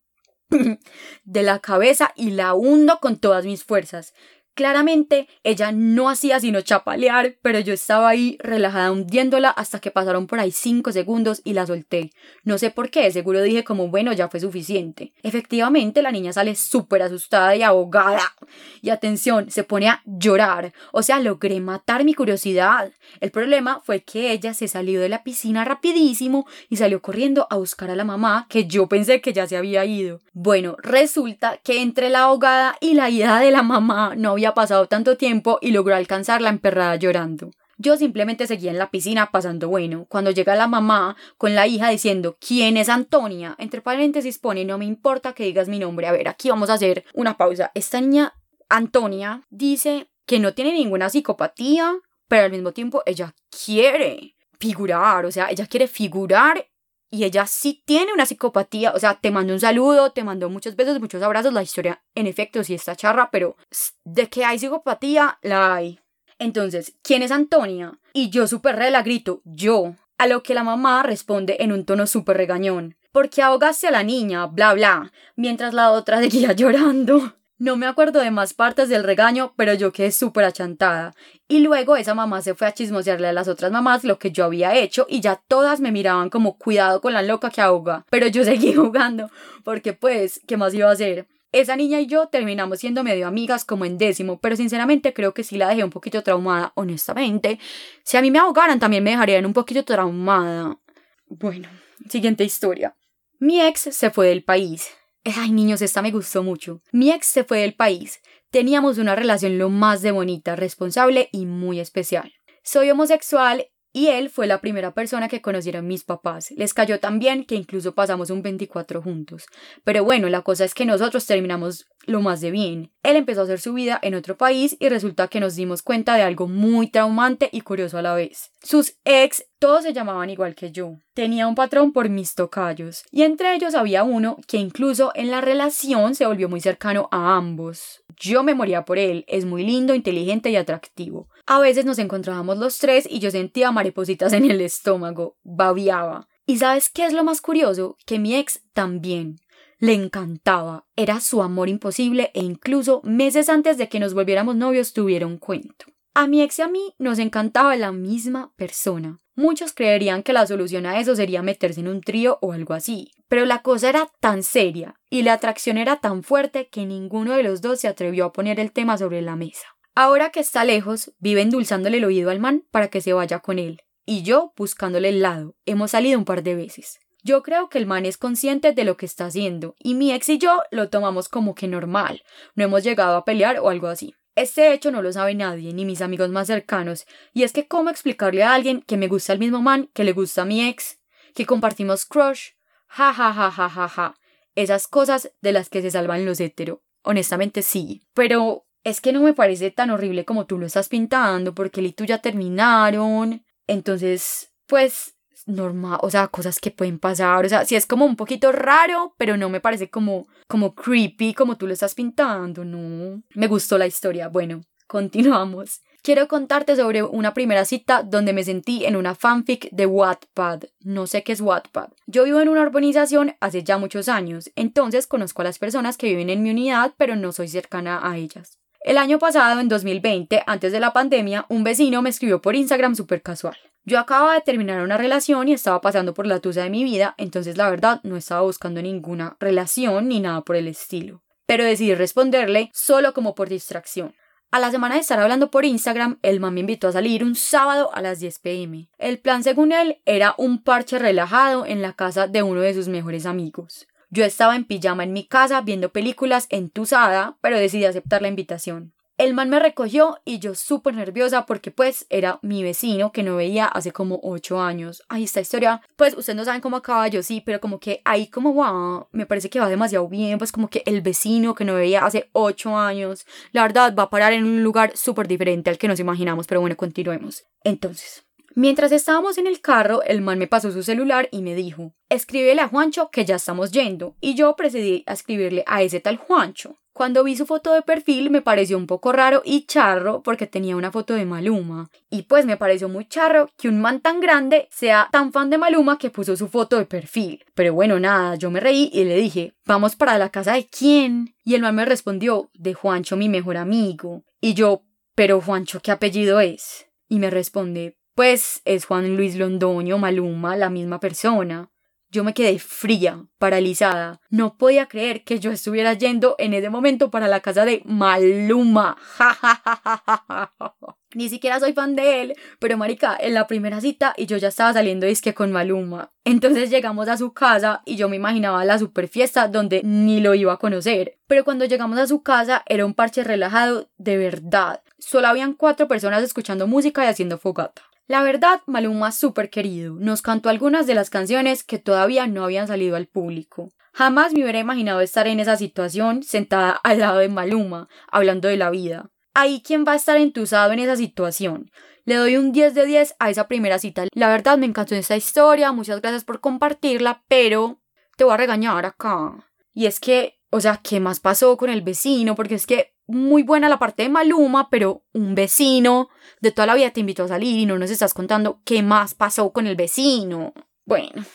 de 1.23 1.43
la 1.43 1.59
cabeza 1.59 2.11
y 2.17 2.31
la 2.31 2.53
hundo 2.53 2.99
con 3.01 3.17
todas 3.17 3.45
mis 3.45 3.63
fuerzas. 3.63 4.13
Claramente 4.55 5.27
ella 5.43 5.71
no 5.71 6.09
hacía 6.09 6.39
sino 6.39 6.61
chapalear, 6.61 7.35
pero 7.41 7.59
yo 7.59 7.73
estaba 7.73 8.09
ahí 8.09 8.37
relajada 8.39 8.91
hundiéndola 8.91 9.49
hasta 9.49 9.79
que 9.79 9.89
pasaron 9.89 10.27
por 10.27 10.39
ahí 10.39 10.51
cinco 10.51 10.91
segundos 10.91 11.41
y 11.43 11.53
la 11.53 11.65
solté. 11.65 12.11
No 12.43 12.59
sé 12.59 12.69
por 12.69 12.91
qué, 12.91 13.11
seguro 13.11 13.41
dije 13.41 13.63
como 13.63 13.87
bueno, 13.87 14.13
ya 14.13 14.29
fue 14.29 14.39
suficiente. 14.39 15.11
Efectivamente, 15.23 16.01
la 16.01 16.11
niña 16.11 16.33
sale 16.33 16.55
súper 16.55 17.01
asustada 17.01 17.55
y 17.55 17.63
ahogada. 17.63 18.33
Y 18.81 18.91
atención, 18.91 19.49
se 19.49 19.63
pone 19.63 19.89
a 19.89 20.03
llorar. 20.05 20.73
O 20.91 21.01
sea, 21.01 21.19
logré 21.19 21.59
matar 21.59 22.03
mi 22.03 22.13
curiosidad. 22.13 22.91
El 23.21 23.31
problema 23.31 23.81
fue 23.83 24.01
que 24.03 24.31
ella 24.31 24.53
se 24.53 24.67
salió 24.67 25.01
de 25.01 25.09
la 25.09 25.23
piscina 25.23 25.65
rapidísimo 25.65 26.45
y 26.69 26.77
salió 26.77 27.01
corriendo 27.01 27.47
a 27.49 27.57
buscar 27.57 27.89
a 27.89 27.95
la 27.95 28.03
mamá, 28.03 28.45
que 28.49 28.65
yo 28.65 28.87
pensé 28.87 29.21
que 29.21 29.33
ya 29.33 29.47
se 29.47 29.57
había 29.57 29.83
ido. 29.85 30.21
Bueno, 30.35 30.75
resulta 30.79 31.57
que 31.57 31.83
entre 31.83 32.09
la 32.09 32.23
ahogada 32.23 32.75
y 32.81 32.95
la 32.95 33.11
ida 33.11 33.39
de 33.39 33.51
la 33.51 33.61
mamá 33.61 34.15
no 34.17 34.31
había 34.31 34.55
pasado 34.55 34.87
tanto 34.87 35.15
tiempo 35.15 35.59
y 35.61 35.69
logró 35.69 35.95
alcanzarla 35.95 36.49
emperrada 36.49 36.95
llorando. 36.95 37.51
Yo 37.77 37.97
simplemente 37.97 38.47
seguía 38.47 38.71
en 38.71 38.79
la 38.79 38.89
piscina 38.89 39.29
pasando 39.29 39.69
bueno. 39.69 40.05
Cuando 40.09 40.31
llega 40.31 40.55
la 40.55 40.67
mamá 40.67 41.15
con 41.37 41.53
la 41.53 41.67
hija 41.67 41.89
diciendo 41.89 42.37
¿Quién 42.39 42.77
es 42.77 42.89
Antonia? 42.89 43.55
Entre 43.59 43.81
paréntesis 43.81 44.39
pone 44.39 44.65
no 44.65 44.79
me 44.79 44.85
importa 44.85 45.33
que 45.33 45.43
digas 45.43 45.67
mi 45.67 45.77
nombre. 45.77 46.07
A 46.07 46.11
ver, 46.11 46.27
aquí 46.27 46.49
vamos 46.49 46.71
a 46.71 46.73
hacer 46.73 47.05
una 47.13 47.37
pausa. 47.37 47.71
Esta 47.75 48.01
niña, 48.01 48.33
Antonia, 48.69 49.41
dice 49.51 50.07
que 50.25 50.39
no 50.39 50.53
tiene 50.53 50.73
ninguna 50.73 51.09
psicopatía, 51.09 51.93
pero 52.27 52.45
al 52.45 52.51
mismo 52.51 52.71
tiempo 52.71 53.03
ella 53.05 53.35
quiere 53.65 54.35
figurar, 54.59 55.25
o 55.25 55.31
sea, 55.31 55.49
ella 55.49 55.67
quiere 55.67 55.87
figurar 55.87 56.65
y 57.13 57.25
ella 57.25 57.45
sí 57.45 57.83
tiene 57.85 58.11
una 58.11 58.25
psicopatía, 58.25 58.91
o 58.91 58.97
sea, 58.97 59.19
te 59.21 59.29
mando 59.29 59.53
un 59.53 59.59
saludo, 59.59 60.13
te 60.13 60.23
mando 60.23 60.49
muchos 60.49 60.75
besos, 60.75 60.99
muchos 60.99 61.21
abrazos, 61.21 61.53
la 61.53 61.61
historia 61.61 62.01
en 62.15 62.25
efecto 62.25 62.63
sí 62.63 62.73
está 62.73 62.95
charra, 62.95 63.29
pero 63.31 63.55
de 64.03 64.29
que 64.29 64.43
hay 64.43 64.57
psicopatía, 64.57 65.37
la 65.43 65.75
hay. 65.75 65.99
Entonces, 66.39 66.95
¿quién 67.03 67.21
es 67.21 67.29
Antonia? 67.29 67.99
Y 68.13 68.31
yo 68.31 68.47
súper 68.47 68.77
re 68.77 68.89
la 68.89 69.03
grito, 69.03 69.43
yo. 69.45 69.93
A 70.17 70.25
lo 70.25 70.41
que 70.41 70.55
la 70.55 70.63
mamá 70.63 71.03
responde 71.03 71.57
en 71.59 71.71
un 71.71 71.85
tono 71.85 72.07
súper 72.07 72.35
regañón. 72.35 72.97
Porque 73.11 73.43
ahogaste 73.43 73.89
a 73.89 73.91
la 73.91 74.01
niña, 74.01 74.47
bla 74.47 74.73
bla, 74.73 75.11
mientras 75.35 75.75
la 75.75 75.91
otra 75.91 76.19
seguía 76.19 76.53
llorando. 76.53 77.35
No 77.63 77.77
me 77.77 77.85
acuerdo 77.85 78.19
de 78.19 78.29
más 78.29 78.53
partes 78.53 78.89
del 78.89 79.05
regaño, 79.05 79.53
pero 79.55 79.73
yo 79.73 79.93
quedé 79.93 80.11
súper 80.11 80.43
achantada. 80.43 81.15
Y 81.47 81.59
luego 81.59 81.95
esa 81.95 82.13
mamá 82.13 82.41
se 82.41 82.55
fue 82.55 82.67
a 82.67 82.73
chismosearle 82.73 83.29
a 83.29 83.31
las 83.31 83.47
otras 83.47 83.71
mamás 83.71 84.03
lo 84.03 84.19
que 84.19 84.31
yo 84.31 84.43
había 84.43 84.75
hecho 84.75 85.05
y 85.07 85.21
ya 85.21 85.41
todas 85.47 85.79
me 85.79 85.93
miraban 85.93 86.29
como 86.29 86.57
cuidado 86.57 86.99
con 86.99 87.13
la 87.13 87.21
loca 87.21 87.49
que 87.49 87.61
ahoga. 87.61 88.05
Pero 88.09 88.27
yo 88.27 88.43
seguí 88.43 88.73
jugando, 88.73 89.29
porque 89.63 89.93
pues, 89.93 90.41
¿qué 90.45 90.57
más 90.57 90.73
iba 90.73 90.89
a 90.89 90.91
hacer? 90.91 91.25
Esa 91.53 91.77
niña 91.77 92.01
y 92.01 92.07
yo 92.07 92.27
terminamos 92.27 92.79
siendo 92.79 93.01
medio 93.01 93.27
amigas 93.27 93.63
como 93.63 93.85
en 93.85 93.97
décimo, 93.97 94.41
pero 94.41 94.57
sinceramente 94.57 95.13
creo 95.13 95.33
que 95.33 95.45
sí 95.45 95.55
la 95.55 95.69
dejé 95.69 95.85
un 95.85 95.89
poquito 95.89 96.21
traumada, 96.21 96.73
honestamente. 96.75 97.59
Si 98.03 98.17
a 98.17 98.21
mí 98.21 98.29
me 98.29 98.39
ahogaran 98.39 98.81
también 98.81 99.05
me 99.05 99.11
dejarían 99.11 99.45
un 99.45 99.53
poquito 99.53 99.85
traumada. 99.85 100.79
Bueno, 101.27 101.69
siguiente 102.09 102.43
historia. 102.43 102.97
Mi 103.39 103.61
ex 103.61 103.83
se 103.83 104.09
fue 104.09 104.27
del 104.27 104.43
país. 104.43 104.89
Ay, 105.25 105.51
niños, 105.51 105.81
esta 105.81 106.01
me 106.01 106.11
gustó 106.11 106.43
mucho. 106.43 106.81
Mi 106.91 107.11
ex 107.11 107.27
se 107.27 107.43
fue 107.45 107.59
del 107.59 107.75
país. 107.75 108.19
Teníamos 108.51 108.97
una 108.97 109.15
relación 109.15 109.57
lo 109.57 109.69
más 109.69 110.01
de 110.01 110.11
bonita, 110.11 110.55
responsable 110.55 111.29
y 111.31 111.45
muy 111.45 111.79
especial. 111.79 112.33
Soy 112.61 112.91
homosexual 112.91 113.67
y 113.93 114.07
él 114.07 114.29
fue 114.29 114.47
la 114.47 114.59
primera 114.59 114.93
persona 114.93 115.29
que 115.29 115.41
conocieron 115.41 115.87
mis 115.87 116.03
papás. 116.03 116.51
Les 116.57 116.73
cayó 116.73 116.99
tan 116.99 117.19
bien 117.19 117.45
que 117.45 117.55
incluso 117.55 117.93
pasamos 117.93 118.31
un 118.31 118.41
24 118.41 119.01
juntos. 119.01 119.45
Pero 119.83 120.03
bueno, 120.03 120.27
la 120.29 120.41
cosa 120.41 120.65
es 120.65 120.73
que 120.73 120.85
nosotros 120.85 121.25
terminamos 121.27 121.85
lo 122.05 122.19
más 122.19 122.41
de 122.41 122.51
bien. 122.51 122.91
Él 123.03 123.15
empezó 123.15 123.41
a 123.41 123.43
hacer 123.43 123.59
su 123.59 123.73
vida 123.73 123.99
en 124.01 124.15
otro 124.15 124.35
país 124.35 124.75
y 124.79 124.89
resulta 124.89 125.27
que 125.27 125.39
nos 125.39 125.55
dimos 125.55 125.83
cuenta 125.83 126.15
de 126.15 126.23
algo 126.23 126.47
muy 126.47 126.87
traumante 126.87 127.49
y 127.51 127.61
curioso 127.61 127.99
a 127.99 128.01
la 128.01 128.15
vez. 128.15 128.51
Sus 128.61 128.97
ex 129.05 129.45
todos 129.59 129.83
se 129.83 129.93
llamaban 129.93 130.29
igual 130.29 130.55
que 130.55 130.71
yo. 130.71 130.97
Tenía 131.13 131.47
un 131.47 131.55
patrón 131.55 131.93
por 131.93 132.09
mis 132.09 132.35
tocayos 132.35 133.03
y 133.11 133.21
entre 133.21 133.55
ellos 133.55 133.75
había 133.75 134.03
uno 134.03 134.37
que 134.47 134.57
incluso 134.57 135.11
en 135.15 135.31
la 135.31 135.39
relación 135.39 136.15
se 136.15 136.25
volvió 136.25 136.49
muy 136.49 136.59
cercano 136.59 137.07
a 137.11 137.37
ambos. 137.37 138.03
Yo 138.17 138.43
me 138.43 138.55
moría 138.55 138.83
por 138.83 138.97
él, 138.97 139.23
es 139.27 139.45
muy 139.45 139.63
lindo, 139.63 139.93
inteligente 139.95 140.49
y 140.49 140.57
atractivo. 140.57 141.29
A 141.45 141.59
veces 141.59 141.83
nos 141.83 141.99
encontrábamos 141.99 142.57
los 142.57 142.77
tres 142.77 143.05
y 143.09 143.19
yo 143.19 143.29
sentía 143.29 143.71
maripositas 143.71 144.31
en 144.31 144.49
el 144.49 144.61
estómago, 144.61 145.35
babiaba. 145.43 146.29
¿Y 146.45 146.57
sabes 146.57 146.89
qué 146.89 147.05
es 147.05 147.13
lo 147.13 147.23
más 147.23 147.41
curioso? 147.41 147.97
Que 148.05 148.17
mi 148.17 148.35
ex 148.35 148.61
también. 148.73 149.39
Le 149.77 149.93
encantaba, 149.93 150.85
era 150.95 151.19
su 151.19 151.43
amor 151.43 151.67
imposible 151.67 152.31
e 152.33 152.39
incluso 152.39 153.01
meses 153.03 153.49
antes 153.49 153.77
de 153.77 153.89
que 153.89 153.99
nos 153.99 154.13
volviéramos 154.13 154.55
novios 154.55 154.93
tuviera 154.93 155.27
un 155.27 155.37
cuento. 155.37 155.85
A 156.13 156.27
mi 156.27 156.41
ex 156.41 156.59
y 156.59 156.61
a 156.61 156.69
mí 156.69 156.93
nos 156.97 157.19
encantaba 157.19 157.75
la 157.75 157.91
misma 157.91 158.53
persona. 158.55 159.19
Muchos 159.35 159.73
creerían 159.73 160.23
que 160.23 160.31
la 160.31 160.47
solución 160.47 160.85
a 160.85 160.99
eso 160.99 161.15
sería 161.15 161.41
meterse 161.41 161.81
en 161.81 161.89
un 161.89 162.01
trío 162.01 162.37
o 162.41 162.53
algo 162.53 162.73
así, 162.73 163.11
pero 163.27 163.45
la 163.45 163.61
cosa 163.63 163.89
era 163.89 164.09
tan 164.21 164.43
seria 164.43 165.01
y 165.09 165.23
la 165.23 165.33
atracción 165.33 165.77
era 165.77 165.97
tan 165.97 166.23
fuerte 166.23 166.69
que 166.69 166.85
ninguno 166.85 167.33
de 167.33 167.43
los 167.43 167.61
dos 167.61 167.81
se 167.81 167.87
atrevió 167.89 168.25
a 168.25 168.31
poner 168.31 168.59
el 168.59 168.71
tema 168.71 168.97
sobre 168.97 169.21
la 169.21 169.35
mesa. 169.35 169.72
Ahora 169.95 170.31
que 170.31 170.39
está 170.39 170.65
lejos, 170.65 171.11
vive 171.19 171.41
endulzándole 171.41 171.97
el 171.97 172.05
oído 172.05 172.31
al 172.31 172.39
man 172.39 172.65
para 172.71 172.87
que 172.87 173.01
se 173.01 173.13
vaya 173.13 173.39
con 173.39 173.59
él. 173.59 173.81
Y 174.05 174.23
yo 174.23 174.53
buscándole 174.57 175.09
el 175.09 175.21
lado. 175.21 175.55
Hemos 175.65 175.91
salido 175.91 176.17
un 176.17 176.25
par 176.25 176.43
de 176.43 176.55
veces. 176.55 176.99
Yo 177.21 177.41
creo 177.41 177.69
que 177.69 177.77
el 177.77 177.85
man 177.85 178.05
es 178.05 178.17
consciente 178.17 178.73
de 178.73 178.83
lo 178.83 178.97
que 178.97 179.05
está 179.05 179.27
haciendo, 179.27 179.75
y 179.79 179.93
mi 179.93 180.11
ex 180.11 180.27
y 180.27 180.39
yo 180.39 180.61
lo 180.71 180.89
tomamos 180.89 181.29
como 181.29 181.55
que 181.55 181.69
normal. 181.69 182.21
No 182.55 182.65
hemos 182.65 182.83
llegado 182.83 183.15
a 183.15 183.23
pelear 183.23 183.59
o 183.59 183.69
algo 183.69 183.87
así. 183.87 184.13
Este 184.35 184.73
hecho 184.73 184.91
no 184.91 185.01
lo 185.01 185.13
sabe 185.13 185.33
nadie, 185.35 185.73
ni 185.73 185.85
mis 185.85 186.01
amigos 186.01 186.29
más 186.31 186.47
cercanos, 186.47 187.05
y 187.31 187.43
es 187.43 187.53
que 187.53 187.67
cómo 187.67 187.89
explicarle 187.89 188.43
a 188.43 188.53
alguien 188.53 188.81
que 188.81 188.97
me 188.97 189.07
gusta 189.07 189.31
el 189.31 189.39
mismo 189.39 189.61
man 189.61 189.89
que 189.93 190.03
le 190.03 190.11
gusta 190.11 190.41
a 190.41 190.45
mi 190.45 190.67
ex, 190.67 190.99
que 191.33 191.45
compartimos 191.45 192.05
crush, 192.05 192.49
ja 192.87 193.13
ja 193.13 193.31
ja 193.31 193.51
ja 193.51 193.69
ja 193.69 193.87
ja, 193.87 194.15
esas 194.55 194.87
cosas 194.87 195.31
de 195.41 195.53
las 195.53 195.69
que 195.69 195.81
se 195.81 195.91
salvan 195.91 196.25
los 196.25 196.41
hetero. 196.41 196.81
Honestamente 197.03 197.61
sí, 197.61 198.01
pero 198.13 198.65
es 198.83 199.01
que 199.01 199.13
no 199.13 199.21
me 199.21 199.33
parece 199.33 199.71
tan 199.71 199.89
horrible 199.89 200.25
como 200.25 200.45
tú 200.45 200.57
lo 200.57 200.65
estás 200.65 200.89
pintando, 200.89 201.53
porque 201.53 201.79
él 201.79 201.87
y 201.87 201.93
tú 201.93 202.05
ya 202.05 202.19
terminaron. 202.19 203.43
Entonces, 203.67 204.51
pues, 204.67 205.15
normal, 205.45 205.99
o 206.01 206.09
sea, 206.09 206.27
cosas 206.27 206.59
que 206.59 206.71
pueden 206.71 206.99
pasar, 206.99 207.45
o 207.45 207.49
sea, 207.49 207.65
sí 207.65 207.75
es 207.75 207.85
como 207.85 208.05
un 208.05 208.15
poquito 208.15 208.51
raro, 208.51 209.13
pero 209.17 209.37
no 209.37 209.49
me 209.49 209.61
parece 209.61 209.89
como, 209.89 210.27
como 210.47 210.73
creepy 210.75 211.33
como 211.33 211.57
tú 211.57 211.67
lo 211.67 211.73
estás 211.73 211.95
pintando, 211.95 212.65
no. 212.65 213.21
Me 213.33 213.47
gustó 213.47 213.77
la 213.77 213.87
historia. 213.87 214.29
Bueno, 214.29 214.61
continuamos. 214.87 215.81
Quiero 216.01 216.27
contarte 216.27 216.75
sobre 216.75 217.01
una 217.01 217.33
primera 217.33 217.63
cita 217.63 218.03
donde 218.03 218.33
me 218.33 218.43
sentí 218.43 218.83
en 218.83 218.97
una 218.97 219.15
fanfic 219.15 219.69
de 219.71 219.85
Wattpad. 219.85 220.63
No 220.81 221.07
sé 221.07 221.23
qué 221.23 221.31
es 221.31 221.39
Wattpad. 221.39 221.91
Yo 222.07 222.25
vivo 222.25 222.41
en 222.41 222.49
una 222.49 222.63
urbanización 222.63 223.37
hace 223.39 223.63
ya 223.63 223.77
muchos 223.77 224.09
años, 224.09 224.51
entonces 224.57 225.07
conozco 225.07 225.41
a 225.41 225.45
las 225.45 225.59
personas 225.59 225.95
que 225.95 226.07
viven 226.07 226.29
en 226.29 226.43
mi 226.43 226.51
unidad, 226.51 226.93
pero 226.97 227.15
no 227.15 227.31
soy 227.31 227.47
cercana 227.47 228.01
a 228.03 228.17
ellas. 228.17 228.59
El 228.83 228.97
año 228.97 229.17
pasado, 229.17 229.61
en 229.61 229.69
2020, 229.69 230.43
antes 230.45 230.73
de 230.73 230.81
la 230.81 230.91
pandemia, 230.91 231.45
un 231.47 231.63
vecino 231.63 232.01
me 232.01 232.09
escribió 232.09 232.41
por 232.41 232.53
Instagram 232.53 232.95
súper 232.95 233.21
casual. 233.21 233.55
Yo 233.85 233.97
acababa 233.97 234.33
de 234.33 234.41
terminar 234.41 234.83
una 234.83 234.97
relación 234.97 235.47
y 235.47 235.53
estaba 235.53 235.79
pasando 235.79 236.13
por 236.13 236.27
la 236.27 236.41
tusa 236.41 236.63
de 236.63 236.69
mi 236.69 236.83
vida, 236.83 237.15
entonces 237.17 237.55
la 237.55 237.69
verdad 237.69 238.01
no 238.03 238.17
estaba 238.17 238.41
buscando 238.41 238.81
ninguna 238.81 239.37
relación 239.39 240.09
ni 240.09 240.19
nada 240.19 240.41
por 240.41 240.57
el 240.57 240.67
estilo. 240.67 241.21
Pero 241.45 241.63
decidí 241.63 241.95
responderle 241.95 242.71
solo 242.73 243.13
como 243.13 243.35
por 243.35 243.47
distracción. 243.47 244.15
A 244.51 244.59
la 244.59 244.69
semana 244.69 244.95
de 244.95 245.01
estar 245.01 245.17
hablando 245.17 245.49
por 245.49 245.63
Instagram, 245.63 246.19
el 246.21 246.41
man 246.41 246.53
me 246.53 246.59
invitó 246.59 246.89
a 246.89 246.91
salir 246.91 247.23
un 247.23 247.35
sábado 247.35 247.89
a 247.93 248.01
las 248.01 248.19
10 248.19 248.39
pm. 248.39 248.89
El 248.97 249.17
plan, 249.17 249.43
según 249.43 249.71
él, 249.71 250.01
era 250.05 250.35
un 250.37 250.61
parche 250.61 250.99
relajado 250.99 251.65
en 251.65 251.81
la 251.81 251.93
casa 251.93 252.27
de 252.27 252.43
uno 252.43 252.59
de 252.59 252.73
sus 252.73 252.89
mejores 252.89 253.25
amigos. 253.25 253.87
Yo 254.15 254.23
estaba 254.23 254.55
en 254.55 254.65
pijama 254.65 255.03
en 255.03 255.11
mi 255.11 255.25
casa 255.25 255.61
viendo 255.61 255.91
películas 255.91 256.45
entusada, 256.51 257.35
pero 257.41 257.57
decidí 257.57 257.85
aceptar 257.85 258.21
la 258.21 258.27
invitación. 258.27 258.93
El 259.17 259.33
man 259.33 259.49
me 259.49 259.57
recogió 259.57 260.19
y 260.23 260.37
yo 260.37 260.53
súper 260.53 260.93
nerviosa 260.93 261.47
porque 261.47 261.71
pues 261.71 262.05
era 262.11 262.37
mi 262.43 262.61
vecino 262.61 263.11
que 263.11 263.23
no 263.23 263.37
veía 263.37 263.65
hace 263.65 263.91
como 263.91 264.19
ocho 264.21 264.61
años. 264.61 265.01
Ay, 265.09 265.23
esta 265.23 265.41
historia, 265.41 265.81
pues 265.95 266.15
ustedes 266.15 266.37
no 266.37 266.45
saben 266.45 266.61
cómo 266.61 266.77
acaba 266.77 267.07
yo, 267.07 267.23
sí, 267.23 267.41
pero 267.43 267.59
como 267.59 267.79
que 267.79 268.03
ahí 268.05 268.27
como 268.27 268.53
wow, 268.53 269.07
me 269.13 269.25
parece 269.25 269.49
que 269.49 269.59
va 269.59 269.67
demasiado 269.67 270.07
bien, 270.07 270.37
pues 270.37 270.51
como 270.51 270.69
que 270.69 270.83
el 270.85 271.01
vecino 271.01 271.55
que 271.55 271.65
no 271.65 271.73
veía 271.73 272.05
hace 272.05 272.29
ocho 272.33 272.77
años, 272.77 273.25
la 273.51 273.63
verdad 273.63 273.95
va 273.97 274.03
a 274.03 274.09
parar 274.11 274.33
en 274.33 274.43
un 274.43 274.61
lugar 274.61 274.95
súper 274.95 275.27
diferente 275.27 275.71
al 275.71 275.79
que 275.79 275.87
nos 275.87 275.99
imaginamos, 275.99 276.45
pero 276.45 276.61
bueno, 276.61 276.77
continuemos. 276.77 277.45
Entonces, 277.63 278.23
Mientras 278.55 278.91
estábamos 278.91 279.39
en 279.39 279.47
el 279.47 279.61
carro, 279.61 280.03
el 280.03 280.21
man 280.21 280.37
me 280.37 280.47
pasó 280.47 280.71
su 280.71 280.83
celular 280.83 281.27
y 281.31 281.41
me 281.41 281.55
dijo, 281.55 281.95
escríbele 282.09 282.61
a 282.61 282.67
Juancho 282.67 283.09
que 283.11 283.25
ya 283.25 283.37
estamos 283.37 283.71
yendo, 283.71 284.15
y 284.21 284.35
yo 284.35 284.55
procedí 284.55 285.03
a 285.07 285.13
escribirle 285.13 285.63
a 285.65 285.81
ese 285.81 285.99
tal 285.99 286.17
Juancho. 286.17 286.77
Cuando 286.93 287.23
vi 287.23 287.35
su 287.35 287.47
foto 287.47 287.73
de 287.73 287.81
perfil 287.81 288.29
me 288.29 288.43
pareció 288.43 288.77
un 288.77 288.85
poco 288.85 289.11
raro 289.11 289.41
y 289.43 289.65
charro 289.65 290.21
porque 290.21 290.45
tenía 290.45 290.75
una 290.75 290.91
foto 290.91 291.15
de 291.15 291.25
Maluma. 291.25 291.89
Y 292.11 292.23
pues 292.23 292.45
me 292.45 292.55
pareció 292.55 292.87
muy 292.87 293.07
charro 293.07 293.49
que 293.57 293.67
un 293.67 293.81
man 293.81 293.99
tan 293.99 294.19
grande 294.19 294.67
sea 294.69 295.09
tan 295.11 295.33
fan 295.33 295.49
de 295.49 295.57
Maluma 295.57 295.97
que 295.97 296.11
puso 296.11 296.37
su 296.37 296.47
foto 296.49 296.77
de 296.77 296.85
perfil. 296.85 297.43
Pero 297.55 297.73
bueno, 297.73 297.99
nada, 297.99 298.35
yo 298.35 298.51
me 298.51 298.59
reí 298.59 298.91
y 298.93 299.05
le 299.05 299.15
dije, 299.15 299.55
¿vamos 299.65 299.95
para 299.95 300.19
la 300.19 300.29
casa 300.29 300.53
de 300.53 300.67
quién? 300.67 301.33
Y 301.43 301.55
el 301.55 301.63
man 301.63 301.73
me 301.73 301.85
respondió, 301.85 302.51
de 302.53 302.75
Juancho, 302.75 303.17
mi 303.17 303.27
mejor 303.27 303.57
amigo. 303.57 304.23
Y 304.39 304.53
yo, 304.53 304.83
¿pero 305.15 305.41
Juancho 305.41 305.79
qué 305.79 305.89
apellido 305.89 306.39
es? 306.41 306.85
Y 307.09 307.17
me 307.17 307.31
responde, 307.31 307.97
pues 308.15 308.61
es 308.65 308.85
Juan 308.85 309.15
Luis 309.15 309.35
Londoño, 309.35 309.97
Maluma, 309.97 310.55
la 310.55 310.69
misma 310.69 310.99
persona. 310.99 311.69
Yo 312.09 312.23
me 312.23 312.35
quedé 312.35 312.59
fría, 312.59 313.25
paralizada. 313.39 314.21
No 314.29 314.55
podía 314.55 314.85
creer 314.85 315.23
que 315.23 315.39
yo 315.39 315.49
estuviera 315.49 315.93
yendo 315.93 316.35
en 316.37 316.53
ese 316.53 316.69
momento 316.69 317.09
para 317.09 317.27
la 317.27 317.39
casa 317.39 317.65
de 317.65 317.81
Maluma. 317.85 318.97
Ni 321.15 321.27
siquiera 321.29 321.59
soy 321.59 321.73
fan 321.73 321.95
de 321.95 322.21
él, 322.21 322.35
pero 322.59 322.77
marica, 322.77 323.17
en 323.19 323.33
la 323.33 323.47
primera 323.47 323.81
cita 323.81 324.13
y 324.15 324.27
yo 324.27 324.37
ya 324.37 324.49
estaba 324.49 324.73
saliendo 324.73 325.07
disque 325.07 325.33
con 325.33 325.51
Maluma. 325.51 326.11
Entonces 326.23 326.69
llegamos 326.69 327.07
a 327.07 327.17
su 327.17 327.33
casa 327.33 327.81
y 327.83 327.95
yo 327.95 328.09
me 328.09 328.15
imaginaba 328.15 328.63
la 328.63 328.77
super 328.77 329.07
fiesta 329.07 329.47
donde 329.47 329.81
ni 329.83 330.21
lo 330.21 330.35
iba 330.35 330.53
a 330.53 330.57
conocer. 330.57 331.17
Pero 331.25 331.43
cuando 331.43 331.65
llegamos 331.65 331.97
a 331.97 332.05
su 332.05 332.21
casa 332.21 332.63
era 332.67 332.85
un 332.85 332.93
parche 332.93 333.23
relajado 333.23 333.89
de 333.97 334.17
verdad. 334.17 334.83
Solo 334.99 335.27
habían 335.27 335.53
cuatro 335.53 335.87
personas 335.87 336.21
escuchando 336.21 336.67
música 336.67 337.03
y 337.03 337.07
haciendo 337.07 337.39
fogata. 337.39 337.81
La 338.07 338.21
verdad, 338.21 338.61
Maluma 338.67 339.11
súper 339.11 339.49
querido, 339.49 339.95
nos 339.97 340.21
cantó 340.21 340.49
algunas 340.49 340.87
de 340.87 340.95
las 340.95 341.09
canciones 341.09 341.63
que 341.63 341.79
todavía 341.79 342.27
no 342.27 342.43
habían 342.43 342.67
salido 342.67 342.97
al 342.97 343.07
público. 343.07 343.69
Jamás 343.93 344.33
me 344.33 344.41
hubiera 344.43 344.59
imaginado 344.59 344.99
estar 345.01 345.27
en 345.27 345.39
esa 345.39 345.55
situación, 345.55 346.23
sentada 346.23 346.71
al 346.71 346.99
lado 346.99 347.19
de 347.19 347.29
Maluma, 347.29 347.87
hablando 348.11 348.49
de 348.49 348.57
la 348.57 348.71
vida. 348.71 349.09
Ahí 349.33 349.61
quién 349.65 349.85
va 349.87 349.93
a 349.93 349.95
estar 349.95 350.17
entusado 350.17 350.73
en 350.73 350.79
esa 350.79 350.95
situación. 350.95 351.71
Le 352.03 352.15
doy 352.15 352.35
un 352.35 352.51
10 352.51 352.73
de 352.73 352.85
10 352.85 353.15
a 353.19 353.29
esa 353.29 353.47
primera 353.47 353.79
cita. 353.79 354.05
La 354.13 354.27
verdad 354.27 354.57
me 354.57 354.65
encantó 354.65 354.95
esta 354.95 355.15
historia, 355.15 355.71
muchas 355.71 356.01
gracias 356.01 356.25
por 356.25 356.41
compartirla, 356.41 357.23
pero 357.29 357.81
te 358.17 358.25
voy 358.25 358.33
a 358.33 358.37
regañar 358.37 358.85
acá. 358.85 359.49
Y 359.73 359.85
es 359.85 359.99
que, 360.01 360.39
o 360.53 360.61
sea, 360.61 360.79
¿qué 360.83 360.99
más 360.99 361.19
pasó 361.19 361.57
con 361.57 361.71
el 361.71 361.81
vecino? 361.81 362.35
Porque 362.35 362.53
es 362.53 362.67
que 362.67 362.93
muy 363.07 363.41
buena 363.41 363.69
la 363.69 363.79
parte 363.79 364.03
de 364.03 364.09
Maluma, 364.09 364.69
pero 364.69 365.03
un 365.11 365.33
vecino 365.33 366.09
de 366.41 366.51
toda 366.51 366.67
la 366.67 366.75
vida 366.75 366.91
te 366.91 366.99
invitó 366.99 367.23
a 367.23 367.27
salir 367.27 367.57
y 367.57 367.65
no 367.65 367.79
nos 367.79 367.89
estás 367.89 368.13
contando 368.13 368.61
qué 368.63 368.83
más 368.83 369.15
pasó 369.15 369.51
con 369.51 369.65
el 369.65 369.75
vecino. 369.75 370.53
Bueno, 370.85 371.25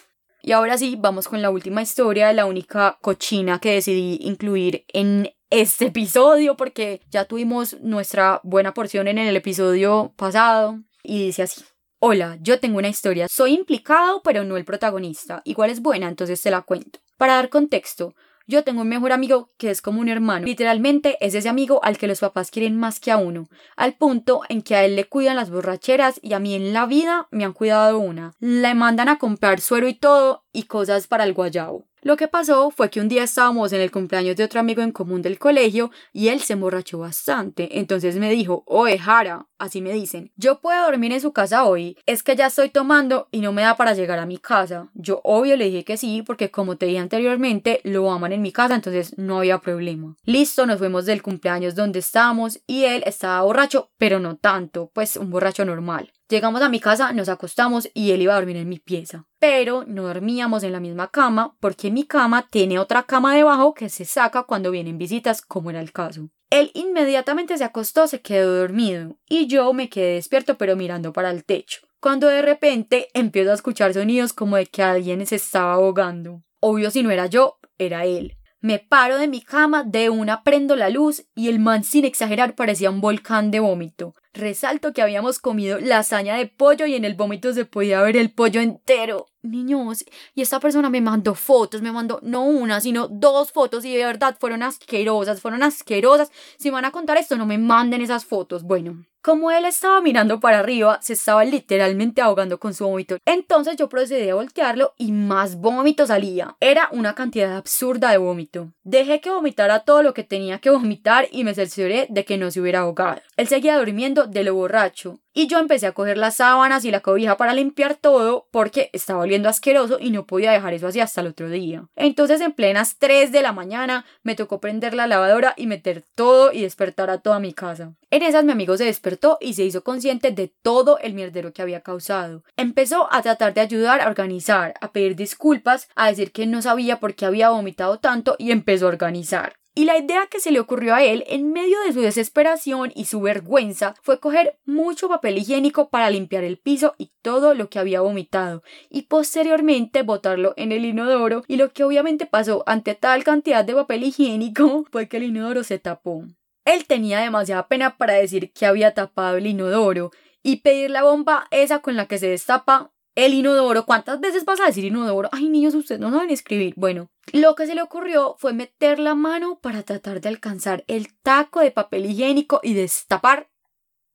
y 0.40 0.52
ahora 0.52 0.78
sí, 0.78 0.94
vamos 0.96 1.26
con 1.26 1.42
la 1.42 1.50
última 1.50 1.82
historia, 1.82 2.32
la 2.32 2.46
única 2.46 2.98
cochina 3.02 3.58
que 3.58 3.72
decidí 3.72 4.18
incluir 4.20 4.84
en 4.92 5.34
este 5.50 5.86
episodio 5.86 6.56
porque 6.56 7.00
ya 7.10 7.24
tuvimos 7.24 7.80
nuestra 7.80 8.40
buena 8.44 8.72
porción 8.72 9.08
en 9.08 9.18
el 9.18 9.34
episodio 9.34 10.14
pasado 10.16 10.78
y 11.02 11.24
dice 11.24 11.42
así. 11.42 11.64
Hola, 11.98 12.38
yo 12.40 12.60
tengo 12.60 12.78
una 12.78 12.86
historia. 12.88 13.26
Soy 13.28 13.54
implicado, 13.54 14.22
pero 14.22 14.44
no 14.44 14.56
el 14.56 14.64
protagonista. 14.64 15.42
Igual 15.44 15.70
es 15.70 15.82
buena, 15.82 16.06
entonces 16.06 16.40
te 16.40 16.52
la 16.52 16.62
cuento. 16.62 17.00
Para 17.16 17.34
dar 17.34 17.48
contexto, 17.48 18.14
yo 18.48 18.64
tengo 18.64 18.80
un 18.80 18.88
mejor 18.88 19.12
amigo 19.12 19.50
que 19.58 19.70
es 19.70 19.82
como 19.82 20.00
un 20.00 20.08
hermano. 20.08 20.46
Literalmente 20.46 21.18
es 21.20 21.34
ese 21.34 21.50
amigo 21.50 21.80
al 21.84 21.98
que 21.98 22.08
los 22.08 22.20
papás 22.20 22.50
quieren 22.50 22.76
más 22.76 22.98
que 22.98 23.12
a 23.12 23.18
uno, 23.18 23.48
al 23.76 23.94
punto 23.94 24.40
en 24.48 24.62
que 24.62 24.74
a 24.74 24.84
él 24.84 24.96
le 24.96 25.04
cuidan 25.04 25.36
las 25.36 25.50
borracheras 25.50 26.18
y 26.22 26.32
a 26.32 26.40
mí 26.40 26.54
en 26.54 26.72
la 26.72 26.86
vida 26.86 27.28
me 27.30 27.44
han 27.44 27.52
cuidado 27.52 27.98
una. 27.98 28.32
Le 28.40 28.74
mandan 28.74 29.10
a 29.10 29.18
comprar 29.18 29.60
suero 29.60 29.86
y 29.86 29.94
todo 29.94 30.44
y 30.50 30.64
cosas 30.64 31.06
para 31.06 31.24
el 31.24 31.34
guayabo. 31.34 31.84
Lo 32.02 32.16
que 32.16 32.28
pasó 32.28 32.70
fue 32.70 32.90
que 32.90 33.00
un 33.00 33.08
día 33.08 33.24
estábamos 33.24 33.72
en 33.72 33.80
el 33.80 33.90
cumpleaños 33.90 34.36
de 34.36 34.44
otro 34.44 34.60
amigo 34.60 34.82
en 34.82 34.92
común 34.92 35.20
del 35.20 35.38
colegio 35.38 35.90
y 36.12 36.28
él 36.28 36.40
se 36.40 36.52
emborrachó 36.52 36.98
bastante. 36.98 37.78
Entonces 37.78 38.16
me 38.16 38.30
dijo, 38.30 38.62
oye 38.66 38.98
Jara, 38.98 39.48
así 39.58 39.80
me 39.80 39.92
dicen, 39.92 40.32
yo 40.36 40.60
puedo 40.60 40.84
dormir 40.84 41.12
en 41.12 41.20
su 41.20 41.32
casa 41.32 41.64
hoy, 41.64 41.96
es 42.06 42.22
que 42.22 42.36
ya 42.36 42.46
estoy 42.46 42.70
tomando 42.70 43.28
y 43.32 43.40
no 43.40 43.52
me 43.52 43.62
da 43.62 43.76
para 43.76 43.94
llegar 43.94 44.18
a 44.18 44.26
mi 44.26 44.38
casa. 44.38 44.90
Yo 44.94 45.20
obvio 45.24 45.56
le 45.56 45.66
dije 45.66 45.84
que 45.84 45.96
sí, 45.96 46.22
porque 46.22 46.50
como 46.50 46.76
te 46.76 46.86
dije 46.86 46.98
anteriormente, 46.98 47.80
lo 47.84 48.10
aman 48.10 48.32
en 48.32 48.42
mi 48.42 48.52
casa, 48.52 48.76
entonces 48.76 49.16
no 49.18 49.38
había 49.38 49.58
problema. 49.58 50.16
Listo, 50.24 50.66
nos 50.66 50.78
fuimos 50.78 51.04
del 51.04 51.22
cumpleaños 51.22 51.74
donde 51.74 51.98
estábamos 51.98 52.60
y 52.66 52.84
él 52.84 53.02
estaba 53.06 53.42
borracho, 53.42 53.90
pero 53.98 54.20
no 54.20 54.36
tanto, 54.36 54.90
pues 54.94 55.16
un 55.16 55.30
borracho 55.30 55.64
normal. 55.64 56.12
Llegamos 56.28 56.60
a 56.60 56.68
mi 56.68 56.78
casa, 56.78 57.14
nos 57.14 57.30
acostamos 57.30 57.88
y 57.94 58.10
él 58.10 58.20
iba 58.20 58.34
a 58.34 58.36
dormir 58.36 58.58
en 58.58 58.68
mi 58.68 58.78
pieza. 58.78 59.24
Pero 59.38 59.84
no 59.86 60.02
dormíamos 60.02 60.62
en 60.62 60.72
la 60.72 60.80
misma 60.80 61.08
cama 61.08 61.56
porque 61.58 61.90
mi 61.90 62.04
cama 62.04 62.48
tiene 62.50 62.78
otra 62.78 63.04
cama 63.04 63.34
debajo 63.34 63.72
que 63.72 63.88
se 63.88 64.04
saca 64.04 64.42
cuando 64.42 64.70
vienen 64.70 64.98
visitas, 64.98 65.40
como 65.40 65.70
era 65.70 65.80
el 65.80 65.90
caso. 65.90 66.28
Él 66.50 66.70
inmediatamente 66.74 67.56
se 67.56 67.64
acostó, 67.64 68.06
se 68.06 68.20
quedó 68.20 68.58
dormido 68.58 69.16
y 69.26 69.46
yo 69.46 69.72
me 69.72 69.88
quedé 69.88 70.14
despierto 70.14 70.58
pero 70.58 70.76
mirando 70.76 71.14
para 71.14 71.30
el 71.30 71.44
techo. 71.44 71.80
Cuando 71.98 72.28
de 72.28 72.42
repente 72.42 73.08
empiezo 73.14 73.50
a 73.50 73.54
escuchar 73.54 73.94
sonidos 73.94 74.34
como 74.34 74.56
de 74.56 74.66
que 74.66 74.82
alguien 74.82 75.26
se 75.26 75.36
estaba 75.36 75.74
ahogando. 75.74 76.42
Obvio 76.60 76.90
si 76.90 77.02
no 77.02 77.10
era 77.10 77.26
yo, 77.26 77.58
era 77.78 78.04
él. 78.04 78.37
Me 78.60 78.80
paro 78.80 79.18
de 79.18 79.28
mi 79.28 79.40
cama, 79.40 79.84
de 79.84 80.10
una 80.10 80.42
prendo 80.42 80.74
la 80.74 80.90
luz 80.90 81.24
y 81.36 81.48
el 81.48 81.60
man 81.60 81.84
sin 81.84 82.04
exagerar 82.04 82.56
parecía 82.56 82.90
un 82.90 83.00
volcán 83.00 83.52
de 83.52 83.60
vómito. 83.60 84.16
Resalto 84.34 84.92
que 84.92 85.00
habíamos 85.00 85.38
comido 85.38 85.78
lasaña 85.78 86.36
de 86.36 86.46
pollo 86.46 86.84
y 86.86 86.96
en 86.96 87.04
el 87.04 87.14
vómito 87.14 87.52
se 87.52 87.64
podía 87.64 88.02
ver 88.02 88.16
el 88.16 88.32
pollo 88.32 88.60
entero. 88.60 89.26
Niños, 89.42 90.04
y 90.34 90.42
esta 90.42 90.58
persona 90.58 90.90
me 90.90 91.00
mandó 91.00 91.36
fotos, 91.36 91.82
me 91.82 91.92
mandó 91.92 92.18
no 92.22 92.42
una, 92.42 92.80
sino 92.80 93.06
dos 93.06 93.52
fotos 93.52 93.84
y 93.84 93.96
de 93.96 94.04
verdad 94.04 94.36
fueron 94.40 94.64
asquerosas, 94.64 95.40
fueron 95.40 95.62
asquerosas. 95.62 96.32
Si 96.58 96.70
van 96.70 96.84
a 96.84 96.90
contar 96.90 97.16
esto, 97.16 97.36
no 97.36 97.46
me 97.46 97.58
manden 97.58 98.02
esas 98.02 98.24
fotos. 98.24 98.64
Bueno, 98.64 99.04
como 99.28 99.50
él 99.50 99.66
estaba 99.66 100.00
mirando 100.00 100.40
para 100.40 100.60
arriba, 100.60 101.00
se 101.02 101.12
estaba 101.12 101.44
literalmente 101.44 102.22
ahogando 102.22 102.58
con 102.58 102.72
su 102.72 102.86
vómito. 102.86 103.18
Entonces 103.26 103.76
yo 103.76 103.86
procedí 103.90 104.30
a 104.30 104.36
voltearlo 104.36 104.94
y 104.96 105.12
más 105.12 105.56
vómito 105.56 106.06
salía. 106.06 106.56
Era 106.60 106.88
una 106.92 107.14
cantidad 107.14 107.54
absurda 107.54 108.10
de 108.10 108.16
vómito. 108.16 108.72
Dejé 108.84 109.20
que 109.20 109.28
vomitara 109.28 109.80
todo 109.80 110.02
lo 110.02 110.14
que 110.14 110.24
tenía 110.24 110.60
que 110.60 110.70
vomitar 110.70 111.28
y 111.30 111.44
me 111.44 111.52
cercioré 111.52 112.06
de 112.08 112.24
que 112.24 112.38
no 112.38 112.50
se 112.50 112.62
hubiera 112.62 112.78
ahogado. 112.78 113.20
Él 113.36 113.48
seguía 113.48 113.76
durmiendo 113.76 114.26
de 114.26 114.44
lo 114.44 114.54
borracho. 114.54 115.20
Y 115.32 115.46
yo 115.46 115.58
empecé 115.58 115.86
a 115.86 115.92
coger 115.92 116.18
las 116.18 116.36
sábanas 116.36 116.84
y 116.84 116.90
la 116.90 117.00
cobija 117.00 117.36
para 117.36 117.54
limpiar 117.54 117.94
todo 117.94 118.48
porque 118.50 118.90
estaba 118.92 119.20
oliendo 119.20 119.48
asqueroso 119.48 119.98
y 120.00 120.10
no 120.10 120.26
podía 120.26 120.52
dejar 120.52 120.74
eso 120.74 120.86
así 120.86 121.00
hasta 121.00 121.20
el 121.20 121.28
otro 121.28 121.48
día. 121.48 121.86
Entonces 121.96 122.40
en 122.40 122.52
plenas 122.52 122.98
3 122.98 123.30
de 123.30 123.42
la 123.42 123.52
mañana 123.52 124.04
me 124.22 124.34
tocó 124.34 124.60
prender 124.60 124.94
la 124.94 125.06
lavadora 125.06 125.54
y 125.56 125.66
meter 125.66 126.04
todo 126.14 126.52
y 126.52 126.62
despertar 126.62 127.10
a 127.10 127.18
toda 127.18 127.38
mi 127.40 127.52
casa. 127.52 127.94
En 128.10 128.22
esas 128.22 128.44
mi 128.44 128.52
amigo 128.52 128.76
se 128.76 128.84
despertó 128.84 129.38
y 129.40 129.54
se 129.54 129.64
hizo 129.64 129.84
consciente 129.84 130.30
de 130.32 130.52
todo 130.62 130.98
el 130.98 131.14
mierdero 131.14 131.52
que 131.52 131.62
había 131.62 131.82
causado. 131.82 132.42
Empezó 132.56 133.08
a 133.12 133.22
tratar 133.22 133.54
de 133.54 133.60
ayudar 133.60 134.00
a 134.00 134.08
organizar, 134.08 134.74
a 134.80 134.92
pedir 134.92 135.14
disculpas, 135.14 135.88
a 135.94 136.08
decir 136.08 136.32
que 136.32 136.46
no 136.46 136.62
sabía 136.62 137.00
por 137.00 137.14
qué 137.14 137.26
había 137.26 137.50
vomitado 137.50 137.98
tanto 137.98 138.34
y 138.38 138.50
empezó 138.50 138.86
a 138.86 138.88
organizar. 138.88 139.58
Y 139.78 139.84
la 139.84 139.96
idea 139.96 140.26
que 140.26 140.40
se 140.40 140.50
le 140.50 140.58
ocurrió 140.58 140.92
a 140.92 141.04
él, 141.04 141.22
en 141.28 141.52
medio 141.52 141.80
de 141.82 141.92
su 141.92 142.00
desesperación 142.00 142.90
y 142.96 143.04
su 143.04 143.20
vergüenza, 143.20 143.94
fue 144.02 144.18
coger 144.18 144.58
mucho 144.64 145.08
papel 145.08 145.38
higiénico 145.38 145.88
para 145.88 146.10
limpiar 146.10 146.42
el 146.42 146.58
piso 146.58 146.96
y 146.98 147.12
todo 147.22 147.54
lo 147.54 147.70
que 147.70 147.78
había 147.78 148.00
vomitado, 148.00 148.64
y 148.90 149.02
posteriormente 149.02 150.02
botarlo 150.02 150.52
en 150.56 150.72
el 150.72 150.84
inodoro, 150.84 151.44
y 151.46 151.58
lo 151.58 151.72
que 151.72 151.84
obviamente 151.84 152.26
pasó 152.26 152.64
ante 152.66 152.96
tal 152.96 153.22
cantidad 153.22 153.64
de 153.64 153.76
papel 153.76 154.02
higiénico 154.02 154.84
fue 154.90 155.06
que 155.06 155.18
el 155.18 155.22
inodoro 155.22 155.62
se 155.62 155.78
tapó. 155.78 156.24
Él 156.64 156.84
tenía 156.88 157.20
demasiada 157.20 157.68
pena 157.68 157.96
para 157.98 158.14
decir 158.14 158.50
que 158.52 158.66
había 158.66 158.94
tapado 158.94 159.36
el 159.36 159.46
inodoro, 159.46 160.10
y 160.42 160.56
pedir 160.56 160.90
la 160.90 161.04
bomba 161.04 161.46
esa 161.52 161.82
con 161.82 161.94
la 161.94 162.06
que 162.06 162.18
se 162.18 162.26
destapa 162.26 162.90
el 163.18 163.34
inodoro. 163.34 163.84
¿Cuántas 163.84 164.20
veces 164.20 164.44
vas 164.44 164.60
a 164.60 164.66
decir 164.66 164.84
inodoro? 164.84 165.28
Ay, 165.32 165.48
niños, 165.48 165.74
ustedes 165.74 166.00
no 166.00 166.12
saben 166.12 166.30
escribir. 166.30 166.74
Bueno, 166.76 167.10
lo 167.32 167.56
que 167.56 167.66
se 167.66 167.74
le 167.74 167.82
ocurrió 167.82 168.36
fue 168.38 168.52
meter 168.52 169.00
la 169.00 169.16
mano 169.16 169.58
para 169.60 169.82
tratar 169.82 170.20
de 170.20 170.28
alcanzar 170.28 170.84
el 170.86 171.12
taco 171.18 171.58
de 171.58 171.72
papel 171.72 172.06
higiénico 172.06 172.60
y 172.62 172.74
destapar. 172.74 173.50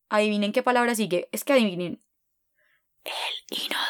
Adivinen 0.08 0.54
qué 0.54 0.64
palabra 0.64 0.96
sigue. 0.96 1.28
Es 1.34 1.44
que 1.44 1.52
adivinen. 1.52 2.02
El 3.04 3.58
inodoro. 3.58 3.84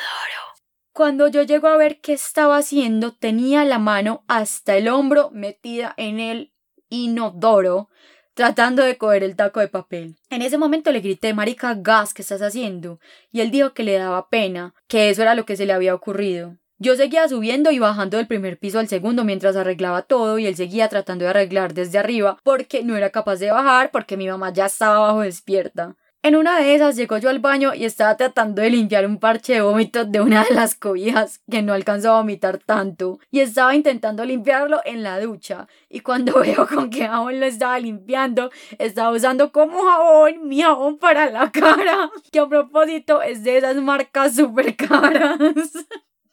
Cuando 0.94 1.28
yo 1.28 1.44
llego 1.44 1.68
a 1.68 1.78
ver 1.78 2.02
qué 2.02 2.14
estaba 2.14 2.58
haciendo, 2.58 3.14
tenía 3.14 3.66
la 3.66 3.78
mano 3.78 4.24
hasta 4.28 4.76
el 4.78 4.88
hombro 4.88 5.30
metida 5.30 5.94
en 5.96 6.20
el 6.20 6.54
inodoro 6.90 7.90
tratando 8.34 8.84
de 8.84 8.98
coger 8.98 9.24
el 9.24 9.36
taco 9.36 9.60
de 9.60 9.68
papel. 9.68 10.16
En 10.30 10.42
ese 10.42 10.58
momento 10.58 10.92
le 10.92 11.02
grité, 11.02 11.34
marica, 11.34 11.76
gas, 11.76 12.14
¿qué 12.14 12.22
estás 12.22 12.42
haciendo? 12.42 13.00
Y 13.32 13.42
él 13.42 13.52
dijo 13.52 13.74
que 13.74 13.84
le 13.84 13.94
daba 13.94 14.30
pena, 14.30 14.74
que 14.88 15.10
eso 15.10 15.22
era 15.22 15.36
lo 15.36 15.46
que 15.46 15.56
se 15.56 15.66
le 15.66 15.74
había 15.74 15.96
ocurrido. 15.96 16.58
Yo 16.80 16.96
seguía 16.96 17.30
subiendo 17.30 17.72
y 17.72 17.80
bajando 17.80 18.18
del 18.18 18.28
primer 18.28 18.58
piso 18.58 18.80
al 18.80 18.88
segundo 18.90 19.24
mientras 19.24 19.56
arreglaba 19.56 20.02
todo 20.02 20.38
y 20.40 20.48
él 20.48 20.56
seguía 20.56 20.90
tratando 20.90 21.24
de 21.24 21.30
arreglar 21.30 21.74
desde 21.74 21.98
arriba 21.98 22.40
porque 22.44 22.84
no 22.84 22.98
era 22.98 23.12
capaz 23.12 23.38
de 23.38 23.52
bajar 23.52 23.92
porque 23.92 24.18
mi 24.18 24.28
mamá 24.28 24.52
ya 24.52 24.66
estaba 24.66 24.98
abajo 24.98 25.22
despierta. 25.22 25.96
En 26.26 26.38
una 26.38 26.58
de 26.58 26.74
esas 26.74 26.96
llegó 26.96 27.18
yo 27.18 27.30
al 27.30 27.40
baño 27.40 27.74
y 27.74 27.84
estaba 27.84 28.16
tratando 28.16 28.62
de 28.62 28.70
limpiar 28.70 29.06
un 29.06 29.20
parche 29.20 29.56
de 29.56 29.62
vómito 29.62 30.06
de 30.06 30.22
una 30.22 30.46
de 30.46 30.56
las 30.56 30.74
cobijas 30.74 31.42
que 31.52 31.62
no 31.62 31.74
alcanzó 31.74 32.12
a 32.12 32.18
vomitar 32.20 32.60
tanto 32.60 33.20
y 33.30 33.42
estaba 33.42 33.76
intentando 33.76 34.24
limpiarlo 34.24 34.80
en 34.86 35.04
la 35.04 35.20
ducha 35.20 35.68
y 35.90 36.00
cuando 36.00 36.40
veo 36.40 36.66
con 36.66 36.90
qué 36.90 37.10
jabón 37.10 37.42
lo 37.42 37.46
estaba 37.46 37.78
limpiando 37.78 38.52
estaba 38.80 39.12
usando 39.12 39.52
como 39.52 39.84
jabón 39.84 40.48
mi 40.48 40.62
jabón 40.62 40.98
para 40.98 41.30
la 41.30 41.52
cara 41.52 42.10
que 42.32 42.40
a 42.40 42.48
propósito 42.48 43.22
es 43.22 43.44
de 43.44 43.58
esas 43.58 43.76
marcas 43.76 44.34
super 44.34 44.78
caras 44.78 45.38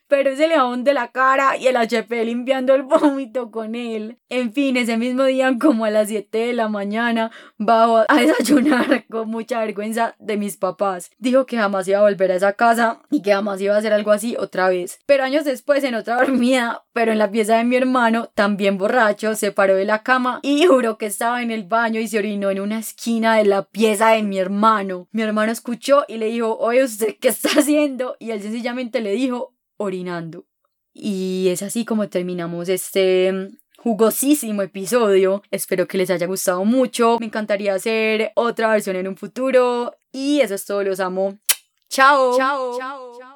pero 0.08 0.30
es 0.30 0.40
el 0.40 0.56
de 0.84 0.94
la 0.94 1.12
cara 1.12 1.58
y 1.58 1.68
el 1.68 1.78
HP 1.78 2.26
limpiando 2.26 2.74
el 2.76 2.84
vómito 2.84 3.52
con 3.52 3.76
él. 3.76 4.18
En 4.30 4.54
fin, 4.54 4.78
ese 4.78 4.98
mismo 4.98 5.24
día, 5.24 5.56
como 5.60 5.86
a 5.86 5.90
las 5.90 6.08
7 6.08 6.38
de 6.38 6.54
la 6.54 6.70
mañana, 6.70 7.32
bajo 7.58 8.04
a 8.08 8.16
desayunar 8.16 9.06
con 9.10 9.30
mucha 9.30 9.60
vergüenza 9.60 10.16
de 10.20 10.38
mis 10.38 10.58
papás. 10.58 11.12
Dijo 11.18 11.46
que 11.46 11.58
jamás 11.58 11.88
iba 11.88 12.00
a 12.00 12.04
volver 12.04 12.32
a 12.32 12.36
esa 12.36 12.54
casa 12.54 13.02
y 13.12 13.22
que 13.22 13.34
jamás 13.34 13.60
iba 13.62 13.76
a 13.76 13.80
hacer 13.80 13.94
algo 13.94 14.12
así 14.12 14.36
otra 14.38 14.70
vez. 14.70 15.00
Pero 15.06 15.24
años 15.24 15.46
después, 15.46 15.84
en 15.84 15.96
otra 15.96 16.16
dormida, 16.20 16.86
pero 16.94 17.12
en 17.12 17.20
la 17.20 17.32
pieza 17.32 17.58
de 17.58 17.64
mi 17.64 17.76
hermano, 17.76 18.30
también 18.34 18.78
borracho, 18.78 19.36
se 19.36 19.52
paró 19.52 19.76
de 19.76 19.86
la 19.86 20.04
cama 20.04 20.40
y 20.42 20.66
juró 20.66 20.98
que 20.98 21.08
estaba 21.08 21.42
en 21.42 21.52
el 21.52 21.64
baño 21.64 22.00
y 22.00 22.08
se 22.08 22.20
orinó 22.20 22.50
en 22.50 22.62
una 22.62 22.80
esquina 22.80 23.36
de 23.36 23.46
la 23.46 23.64
pieza 23.64 24.12
de 24.12 24.24
mi 24.24 24.38
hermano. 24.38 25.08
Mi 25.12 25.22
hermano 25.22 25.52
escuchó 25.52 26.06
y 26.08 26.18
le 26.18 26.28
dijo, 26.28 26.58
oye, 26.58 26.84
¿usted 26.84 27.16
qué 27.20 27.30
está 27.30 27.50
haciendo? 27.60 28.16
Y 28.20 28.32
él 28.32 28.42
sencillamente 28.42 29.02
le 29.02 29.12
dijo, 29.12 29.45
orinando. 29.78 30.46
Y 30.94 31.50
es 31.50 31.62
así 31.62 31.86
como 31.86 32.08
terminamos 32.08 32.70
este 32.70 33.50
jugosísimo 33.78 34.62
episodio. 34.62 35.44
Espero 35.52 35.88
que 35.88 35.98
les 35.98 36.10
haya 36.10 36.26
gustado 36.26 36.64
mucho. 36.66 37.18
Me 37.20 37.28
encantaría 37.28 37.74
hacer 37.74 38.32
otra 38.36 38.72
versión 38.72 38.96
en 38.96 39.08
un 39.08 39.18
futuro. 39.18 39.96
Y 40.12 40.40
eso 40.42 40.56
es 40.56 40.66
todo, 40.66 40.84
los 40.84 41.00
amo. 41.00 41.38
Chao. 41.90 42.38
Chao. 42.38 42.80
Chao. 42.80 43.35